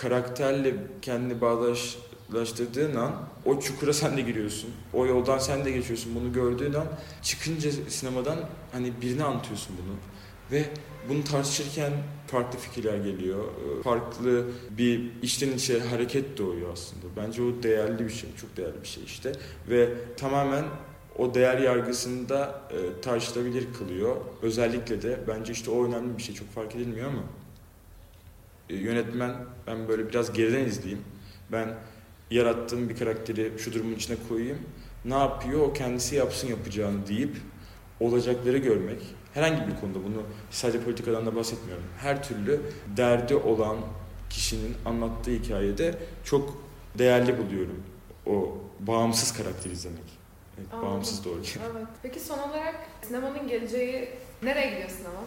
Karakterle 0.00 0.74
kendini 1.02 1.40
bağdaşlaştırdığın 1.40 2.96
an 2.96 3.12
o 3.44 3.60
çukura 3.60 3.92
sen 3.92 4.16
de 4.16 4.20
giriyorsun. 4.20 4.70
O 4.92 5.06
yoldan 5.06 5.38
sen 5.38 5.64
de 5.64 5.70
geçiyorsun. 5.70 6.14
Bunu 6.14 6.32
gördüğün 6.32 6.74
an 6.74 6.86
çıkınca 7.22 7.70
sinemadan 7.88 8.38
hani 8.72 8.92
birine 9.02 9.24
anlatıyorsun 9.24 9.76
bunu. 9.84 9.96
Ve 10.52 10.64
bunu 11.08 11.24
tartışırken 11.24 11.92
farklı 12.26 12.58
fikirler 12.58 12.96
geliyor. 12.96 13.44
Ee, 13.44 13.82
Farklı 13.82 14.44
bir 14.70 15.10
içten 15.22 15.52
içe 15.52 15.80
hareket 15.80 16.38
doğuyor 16.38 16.72
aslında. 16.72 17.06
Bence 17.16 17.42
o 17.42 17.62
değerli 17.62 18.04
bir 18.04 18.12
şey. 18.12 18.30
Çok 18.40 18.56
değerli 18.56 18.82
bir 18.82 18.88
şey 18.88 19.04
işte. 19.04 19.32
Ve 19.70 19.88
tamamen 20.16 20.64
o 21.18 21.34
değer 21.34 21.58
yargısını 21.58 22.28
da 22.28 22.62
e, 22.70 23.00
tartışılabilir 23.00 23.66
kılıyor. 23.78 24.16
Özellikle 24.42 25.02
de 25.02 25.20
bence 25.28 25.52
işte 25.52 25.70
o 25.70 25.86
önemli 25.86 26.18
bir 26.18 26.22
şey. 26.22 26.34
Çok 26.34 26.50
fark 26.50 26.76
edilmiyor 26.76 27.08
ama 27.08 27.22
e, 28.70 28.76
yönetmen 28.76 29.34
ben 29.66 29.88
böyle 29.88 30.08
biraz 30.08 30.32
geriden 30.32 30.64
izleyeyim. 30.64 31.04
Ben 31.52 31.74
yarattığım 32.30 32.88
bir 32.88 32.96
karakteri 32.96 33.52
şu 33.58 33.72
durumun 33.72 33.94
içine 33.94 34.16
koyayım. 34.28 34.58
Ne 35.04 35.14
yapıyor? 35.14 35.60
O 35.60 35.72
kendisi 35.72 36.16
yapsın 36.16 36.48
yapacağını 36.48 37.06
deyip 37.06 37.36
olacakları 38.00 38.58
görmek. 38.58 39.02
Herhangi 39.34 39.66
bir 39.68 39.80
konuda 39.80 40.04
bunu 40.04 40.22
sadece 40.50 40.84
politikadan 40.84 41.26
da 41.26 41.36
bahsetmiyorum. 41.36 41.84
Her 41.98 42.22
türlü 42.22 42.60
derdi 42.96 43.34
olan 43.34 43.76
kişinin 44.30 44.74
anlattığı 44.84 45.30
hikayede 45.30 45.94
çok 46.24 46.62
değerli 46.98 47.38
buluyorum. 47.38 47.82
O 48.26 48.58
bağımsız 48.80 49.32
karakter 49.32 49.70
izlemek. 49.70 50.20
Evet, 50.58 50.68
Anladım. 50.72 50.88
bağımsız 50.90 51.24
doğru. 51.24 51.40
Evet. 51.72 51.86
Peki 52.02 52.20
son 52.20 52.38
olarak 52.38 52.74
sinemanın 53.02 53.48
geleceği 53.48 54.08
nereye 54.42 54.70
gidiyor 54.70 54.88
sinema? 54.88 55.20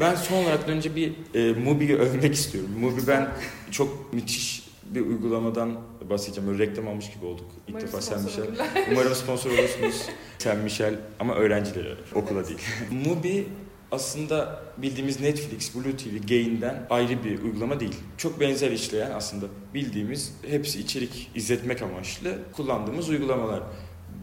Ben 0.00 0.14
son 0.14 0.44
olarak 0.44 0.68
önce 0.68 0.96
bir 0.96 1.12
e, 1.34 1.52
Mubi'yi 1.52 1.96
övmek 1.96 2.34
istiyorum. 2.34 2.70
Mubi 2.80 3.06
ben 3.06 3.28
çok 3.70 4.12
müthiş 4.12 4.68
bir 4.84 5.00
uygulamadan 5.00 5.80
bahsedeceğim. 6.10 6.50
Böyle 6.50 6.66
reklam 6.66 6.88
almış 6.88 7.10
gibi 7.10 7.26
olduk 7.26 7.46
ilk 7.68 7.70
Umarım 7.70 7.86
defa 7.86 8.00
Sen 8.00 8.22
Michel. 8.22 8.44
Umarım 8.92 9.14
sponsor 9.14 9.50
olursunuz. 9.50 10.02
Sen 10.38 10.58
Michel 10.58 10.94
ama 11.20 11.34
öğrencilere, 11.34 11.94
okula 12.14 12.48
değil. 12.48 12.58
Mubi 12.90 13.46
aslında 13.92 14.62
bildiğimiz 14.78 15.20
Netflix, 15.20 15.74
Blue 15.74 15.96
TV, 15.96 16.28
Gain'den 16.28 16.86
ayrı 16.90 17.24
bir 17.24 17.42
uygulama 17.42 17.80
değil. 17.80 17.96
Çok 18.16 18.40
benzer 18.40 18.70
işleyen 18.70 19.10
aslında 19.10 19.46
bildiğimiz 19.74 20.34
hepsi 20.50 20.80
içerik 20.80 21.30
izletmek 21.34 21.82
amaçlı 21.82 22.38
kullandığımız 22.52 23.08
uygulamalar. 23.08 23.62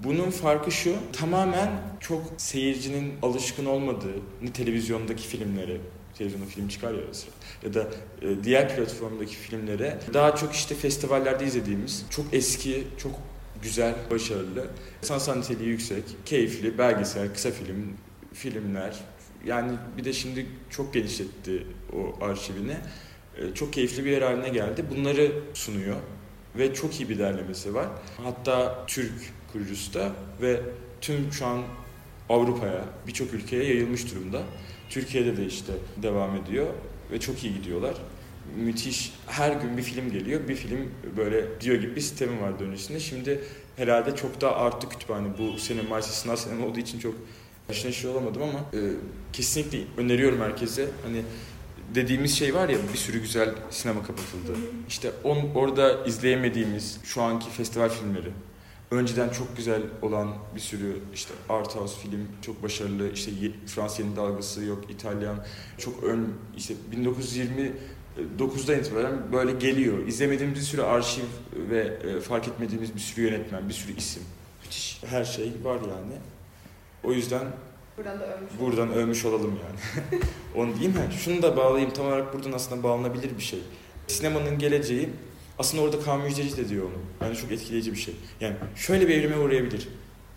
Bunun 0.06 0.30
farkı 0.30 0.72
şu, 0.72 0.96
tamamen 1.14 1.70
çok 2.00 2.22
seyircinin 2.38 3.14
alışkın 3.22 3.66
olmadığı 3.66 4.14
televizyondaki 4.54 5.24
filmlere, 5.24 5.78
televizyonda 6.18 6.46
film 6.46 6.68
çıkar 6.68 6.94
ya 6.94 7.00
ya 7.64 7.74
da 7.74 7.88
e, 8.22 8.44
diğer 8.44 8.76
platformdaki 8.76 9.36
filmlere 9.36 10.00
daha 10.14 10.36
çok 10.36 10.54
işte 10.54 10.76
festivallerde 10.76 11.46
izlediğimiz 11.46 12.06
çok 12.10 12.26
eski, 12.34 12.88
çok 12.98 13.12
güzel, 13.62 13.94
başarılı, 14.12 14.68
sanatsal 15.02 15.36
niteliği 15.36 15.70
yüksek, 15.70 16.04
keyifli, 16.26 16.78
belgesel, 16.78 17.34
kısa 17.34 17.52
film, 17.52 17.94
filmler. 18.34 18.96
Yani 19.46 19.72
bir 19.98 20.04
de 20.06 20.14
şimdi 20.14 20.46
çok 20.70 20.94
genişletti 20.94 21.68
o 21.94 22.26
arşivini. 22.26 22.76
E, 23.38 23.54
Çok 23.54 23.74
keyifli 23.74 24.06
bir 24.06 24.12
yer 24.12 24.22
haline 24.22 24.50
geldi. 24.50 24.86
Bunları 24.96 25.32
sunuyor 25.54 25.96
ve 26.58 26.74
çok 26.74 27.00
iyi 27.00 27.10
bir 27.10 27.20
derlemesi 27.20 27.74
var. 27.74 27.88
Hatta 28.24 28.86
Türk 28.88 29.14
kurucusu 29.56 29.94
da 29.94 30.12
ve 30.42 30.60
tüm 31.02 31.34
şu 31.34 31.46
an 31.46 31.62
Avrupa'ya, 32.30 32.86
birçok 33.08 33.34
ülkeye 33.34 33.64
yayılmış 33.64 34.12
durumda. 34.12 34.44
Türkiye'de 34.90 35.38
de 35.38 35.46
işte 35.46 35.74
devam 36.04 36.36
ediyor 36.36 36.68
ve 37.12 37.20
çok 37.20 37.44
iyi 37.44 37.54
gidiyorlar. 37.54 37.96
Müthiş. 38.58 39.14
Her 39.28 39.52
gün 39.52 39.78
bir 39.78 39.82
film 39.82 40.12
geliyor. 40.12 40.48
Bir 40.48 40.56
film 40.56 40.92
böyle 41.18 41.62
diyor 41.62 41.76
gibi 41.76 41.96
bir 41.96 42.02
sistemi 42.02 42.42
vardı 42.42 42.64
öncesinde. 42.64 43.00
Şimdi 43.00 43.42
herhalde 43.76 44.16
çok 44.16 44.42
daha 44.42 44.56
arttı 44.56 44.90
kütüphane. 44.90 45.28
Bu 45.38 45.58
sene 45.58 45.82
maalesef 45.82 46.14
sınav 46.14 46.36
senemi 46.36 46.66
olduğu 46.66 46.80
için 46.80 47.00
çok 47.00 47.16
aşırı 47.70 47.88
neşir 47.88 48.08
olamadım 48.08 48.42
ama 48.42 48.60
e, 48.60 48.80
kesinlikle 49.34 49.80
öneriyorum 49.98 50.42
herkese. 50.42 50.88
Hani 51.04 51.22
dediğimiz 51.96 52.38
şey 52.38 52.54
var 52.54 52.70
ya 52.70 52.78
bir 52.94 52.98
sürü 52.98 53.22
güzel 53.22 53.50
sinema 53.70 54.04
kapatıldı. 54.04 54.52
İşte 54.88 55.12
on, 55.24 55.38
orada 55.56 56.06
izleyemediğimiz 56.06 57.00
şu 57.04 57.22
anki 57.22 57.50
festival 57.50 57.90
filmleri. 57.90 58.32
Önceden 58.92 59.30
çok 59.30 59.58
güzel 59.58 59.82
olan 60.02 60.34
bir 60.56 60.60
sürü 60.60 61.00
işte 61.14 61.34
art 61.50 61.76
house 61.76 62.00
film 62.00 62.28
çok 62.42 62.64
başarılı 62.64 63.12
işte 63.12 63.32
Fransız 63.68 64.00
yeni 64.00 64.16
dalgası 64.16 64.64
yok 64.64 64.84
İtalyan 64.90 65.46
çok 65.78 66.04
ön 66.04 66.34
işte 66.58 66.74
1929'dan 68.18 68.80
itibaren 68.80 69.32
böyle 69.32 69.52
geliyor. 69.52 70.08
İzlemediğimiz 70.08 70.60
bir 70.60 70.64
sürü 70.64 70.82
arşiv 70.82 71.24
ve 71.70 71.80
e, 71.80 72.20
fark 72.20 72.48
etmediğimiz 72.48 72.96
bir 72.96 73.00
sürü 73.00 73.26
yönetmen, 73.26 73.70
bir 73.70 73.74
sürü 73.74 73.98
isim. 73.98 74.24
Müthiş 74.64 75.02
her 75.06 75.26
şey 75.26 75.52
var 75.64 75.76
yani. 75.76 76.14
O 77.04 77.14
yüzden 77.14 77.48
Buradan 77.98 78.20
da 78.20 78.26
övmüş 78.26 78.52
Buradan 78.60 78.94
övmüş 78.94 79.26
olalım 79.26 79.60
yani. 79.64 79.80
Onu 80.56 80.74
diyeyim 80.74 80.92
mi? 80.92 81.14
Şunu 81.20 81.42
da 81.42 81.58
bağlayayım. 81.58 81.94
Tam 81.94 82.06
olarak 82.06 82.34
buradan 82.34 82.52
aslında 82.52 82.84
bağlanabilir 82.84 83.38
bir 83.38 83.44
şey. 83.44 83.60
Sinemanın 84.08 84.60
geleceği 84.60 85.10
aslında 85.60 85.84
orada 85.84 86.00
Kaan 86.00 86.22
Müjdeci 86.22 86.58
de 86.58 86.70
diyor 86.70 86.84
onu. 86.84 87.02
Bence 87.22 87.42
çok 87.42 87.52
etkileyici 87.52 87.92
bir 87.92 87.98
şey. 87.98 88.14
Yani 88.42 88.56
şöyle 88.76 89.08
bir 89.08 89.14
evrime 89.18 89.38
uğrayabilir. 89.38 89.88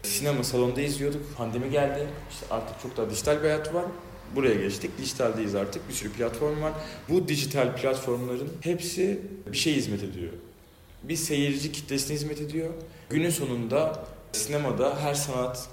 Sinema 0.02 0.44
salonda 0.44 0.81
izliyorduk. 0.81 1.37
Pandemi 1.37 1.70
geldi. 1.70 2.07
İşte 2.31 2.46
artık 2.50 2.83
çok 2.83 2.96
daha 2.96 3.11
dijital 3.11 3.37
bir 3.37 3.42
hayat 3.42 3.74
var. 3.74 3.85
Buraya 4.37 4.54
geçtik. 4.54 4.90
Dijitaldeyiz 4.98 5.54
artık. 5.54 5.88
Bir 5.88 5.94
sürü 5.94 6.12
platform 6.12 6.62
var. 6.62 6.72
Bu 7.09 7.28
dijital 7.28 7.76
platformların 7.76 8.48
hepsi 8.61 9.20
bir 9.52 9.57
şey 9.57 9.74
hizmet 9.74 10.02
ediyor. 10.02 10.33
Bir 11.02 11.16
seyirci 11.16 11.72
kitlesine 11.72 12.14
hizmet 12.16 12.40
ediyor. 12.40 12.70
Günün 13.11 13.31
sonunda 13.31 14.04
sinemada 14.33 15.00
her 15.00 15.14
sanat 15.14 15.68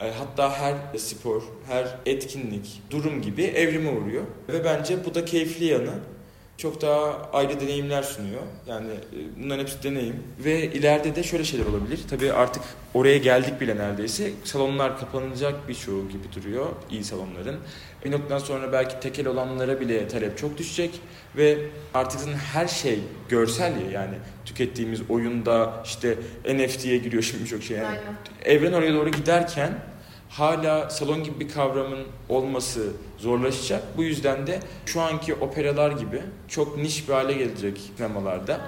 E, 0.00 0.10
hatta 0.10 0.52
her 0.58 0.98
spor, 0.98 1.42
her 1.66 1.98
etkinlik, 2.06 2.82
durum 2.90 3.22
gibi 3.22 3.42
evrime 3.42 3.90
uğruyor. 3.90 4.24
Ve 4.48 4.64
bence 4.64 5.04
bu 5.04 5.14
da 5.14 5.24
keyifli 5.24 5.64
yanı. 5.64 5.90
Çok 6.62 6.82
daha 6.82 7.30
ayrı 7.32 7.60
deneyimler 7.60 8.02
sunuyor. 8.02 8.42
Yani 8.66 8.90
e, 8.90 9.42
bunların 9.42 9.62
hepsi 9.62 9.82
deneyim. 9.82 10.16
Ve 10.44 10.72
ileride 10.72 11.16
de 11.16 11.22
şöyle 11.22 11.44
şeyler 11.44 11.66
olabilir. 11.66 12.00
Tabii 12.10 12.32
artık 12.32 12.62
oraya 12.94 13.18
geldik 13.18 13.60
bile 13.60 13.76
neredeyse. 13.76 14.30
Salonlar 14.44 14.98
kapanacak 14.98 15.68
birçoğu 15.68 16.08
gibi 16.08 16.22
duruyor. 16.36 16.66
iyi 16.90 17.04
salonların. 17.04 17.56
Bir 18.04 18.12
noktadan 18.12 18.38
sonra 18.38 18.72
belki 18.72 19.00
tekel 19.00 19.26
olanlara 19.26 19.80
bile 19.80 20.08
talep 20.08 20.38
çok 20.38 20.58
düşecek. 20.58 21.00
Ve 21.36 21.58
artık 21.94 22.20
her 22.52 22.68
şey 22.68 22.98
görsel 23.28 23.72
ya 23.72 23.90
yani 23.90 24.14
tükettiğimiz 24.44 25.10
oyunda 25.10 25.82
işte 25.84 26.18
NFT'ye 26.44 26.98
giriyor 26.98 27.22
şimdi 27.22 27.46
çok 27.46 27.62
şey. 27.62 27.76
Yani 27.76 27.86
Aynen. 27.86 28.56
evren 28.56 28.72
oraya 28.72 28.94
doğru 28.94 29.10
giderken 29.10 29.72
hala 30.32 30.90
salon 30.90 31.24
gibi 31.24 31.40
bir 31.40 31.48
kavramın 31.48 32.06
olması 32.28 32.92
zorlaşacak. 33.18 33.82
Bu 33.96 34.02
yüzden 34.02 34.46
de 34.46 34.60
şu 34.86 35.00
anki 35.00 35.34
operalar 35.34 35.90
gibi 35.90 36.22
çok 36.48 36.78
niş 36.78 37.08
bir 37.08 37.12
hale 37.14 37.32
gelecek 37.32 37.80
sinemalarda. 37.96 38.60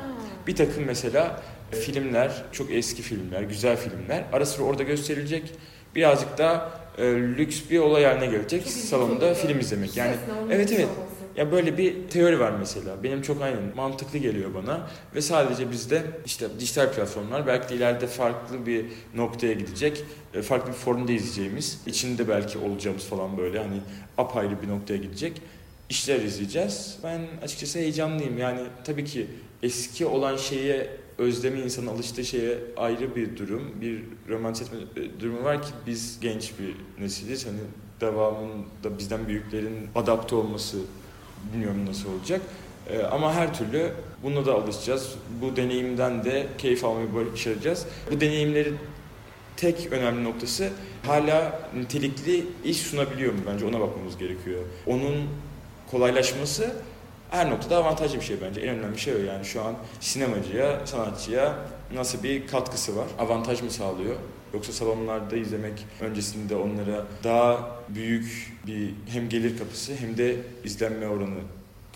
Bir 0.47 0.57
takım 0.57 0.85
mesela 0.85 1.43
filmler, 1.71 2.43
çok 2.53 2.71
eski 2.71 3.03
filmler, 3.03 3.43
güzel 3.43 3.77
filmler 3.77 4.25
ara 4.33 4.47
sıra 4.47 4.65
orada 4.65 4.83
gösterilecek. 4.83 5.53
Birazcık 5.95 6.39
daha 6.39 6.71
e, 6.99 7.05
lüks 7.15 7.61
bir 7.71 7.79
olay 7.79 8.05
haline 8.05 8.27
gelecek 8.27 8.65
Çok 8.65 8.73
salonda 8.73 9.35
film 9.35 9.61
izlemek. 9.61 9.97
Yani 9.97 10.15
evet, 10.51 10.73
evet. 10.73 10.89
olmasın. 10.89 11.24
Ya 11.37 11.53
böyle 11.53 11.79
bir 11.79 12.09
teori 12.09 12.41
var 12.41 12.53
mesela. 12.59 13.03
Benim 13.03 13.23
çok 13.23 13.43
aynen 13.43 13.63
mantıklı 13.77 14.19
geliyor 14.19 14.55
bana. 14.55 14.91
Ve 15.15 15.21
sadece 15.23 15.71
bizde 15.71 16.03
işte 16.27 16.47
dijital 16.61 16.93
platformlar 16.93 17.47
belki 17.47 17.69
de 17.69 17.75
ileride 17.75 18.07
farklı 18.07 18.67
bir 18.67 18.87
noktaya 19.15 19.53
gidecek. 19.53 20.05
e, 20.35 20.43
Farklı 20.43 20.69
bir 20.73 20.77
formda 20.77 21.13
izleyeceğimiz, 21.13 21.81
içinde 21.87 22.29
belki 22.29 22.59
olacağımız 22.59 23.05
falan 23.05 23.39
böyle 23.39 23.59
hani 23.59 23.81
apayrı 24.19 24.63
bir 24.63 24.69
noktaya 24.69 24.97
gidecek 24.97 25.43
işler 25.89 26.21
izleyeceğiz. 26.21 26.99
Ben 27.05 27.21
açıkçası 27.43 27.79
heyecanlıyım. 27.79 28.39
Yani 28.39 28.61
tabii 28.85 29.05
ki 29.05 29.27
eski 29.63 30.07
olan 30.07 30.37
şeye 30.37 30.91
özlemi 31.19 31.61
insanın 31.61 31.87
alıştığı 31.87 32.25
şeye 32.25 32.59
ayrı 32.77 33.17
bir 33.17 33.37
durum. 33.37 33.73
Bir 33.81 34.03
romantik 34.29 34.67
etme 34.67 34.79
e, 35.05 35.21
durumu 35.21 35.45
var 35.45 35.63
ki 35.63 35.69
biz 35.87 36.21
genç 36.21 36.53
bir 36.59 37.03
nesiliz. 37.03 37.47
Hani 37.47 37.59
devamında 38.01 38.99
bizden 38.99 39.29
büyüklerin 39.29 39.89
adapte 39.95 40.35
olması 40.35 40.79
bilmiyorum 41.53 41.87
nasıl 41.87 42.13
olacak. 42.13 42.41
Ee, 42.91 43.03
ama 43.03 43.35
her 43.35 43.55
türlü 43.55 43.93
buna 44.23 44.47
da 44.47 44.55
alışacağız. 44.55 45.15
Bu 45.43 45.57
deneyimden 45.57 46.25
de 46.25 46.47
keyif 46.59 46.85
almayı 46.85 47.09
başaracağız. 47.15 47.87
Bu 48.13 48.21
deneyimlerin 48.21 48.79
tek 49.57 49.89
önemli 49.93 50.25
noktası 50.25 50.71
hala 51.07 51.61
nitelikli 51.77 52.47
iş 52.65 52.77
sunabiliyor 52.77 53.33
mu? 53.33 53.39
Bence 53.47 53.67
ona 53.67 53.81
bakmamız 53.81 54.19
gerekiyor. 54.19 54.63
Onun 54.87 55.29
kolaylaşması 55.91 56.73
her 57.31 57.51
noktada 57.51 57.77
avantajlı 57.77 58.17
bir 58.17 58.25
şey 58.25 58.37
bence. 58.41 58.61
En 58.61 58.69
önemli 58.69 58.99
şey 58.99 59.15
o 59.15 59.19
yani 59.19 59.45
şu 59.45 59.63
an 59.63 59.75
sinemacıya, 60.01 60.87
sanatçıya 60.87 61.55
nasıl 61.95 62.23
bir 62.23 62.47
katkısı 62.47 62.97
var? 62.97 63.07
Avantaj 63.19 63.63
mı 63.63 63.71
sağlıyor? 63.71 64.17
Yoksa 64.55 64.73
salonlarda 64.73 65.37
izlemek 65.37 65.87
öncesinde 66.01 66.57
onlara 66.57 67.05
daha 67.25 67.77
büyük 67.89 68.53
bir 68.67 68.91
hem 69.09 69.29
gelir 69.29 69.59
kapısı 69.59 69.95
hem 69.97 70.17
de 70.19 70.37
izlenme 70.65 71.09
oranı 71.09 71.41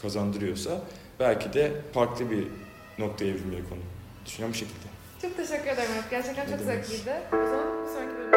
kazandırıyorsa 0.03 0.81
belki 1.21 1.53
de 1.53 1.73
farklı 1.95 2.31
bir 2.31 2.45
noktaya 2.99 3.25
evrilmeli 3.31 3.69
konu. 3.69 3.81
Düşünüyorum 4.27 4.53
bu 4.55 4.59
şekilde. 4.59 4.89
Çok 5.23 5.37
teşekkür 5.37 5.69
ederim. 5.71 5.91
Gerçekten 6.11 6.47
Ne 6.47 6.51
çok 6.51 6.67
demek. 6.67 6.85
zevkliydi. 6.87 7.17
O 7.33 7.37
zaman 7.37 7.67
sonraki 7.95 8.17
bölümde 8.19 8.37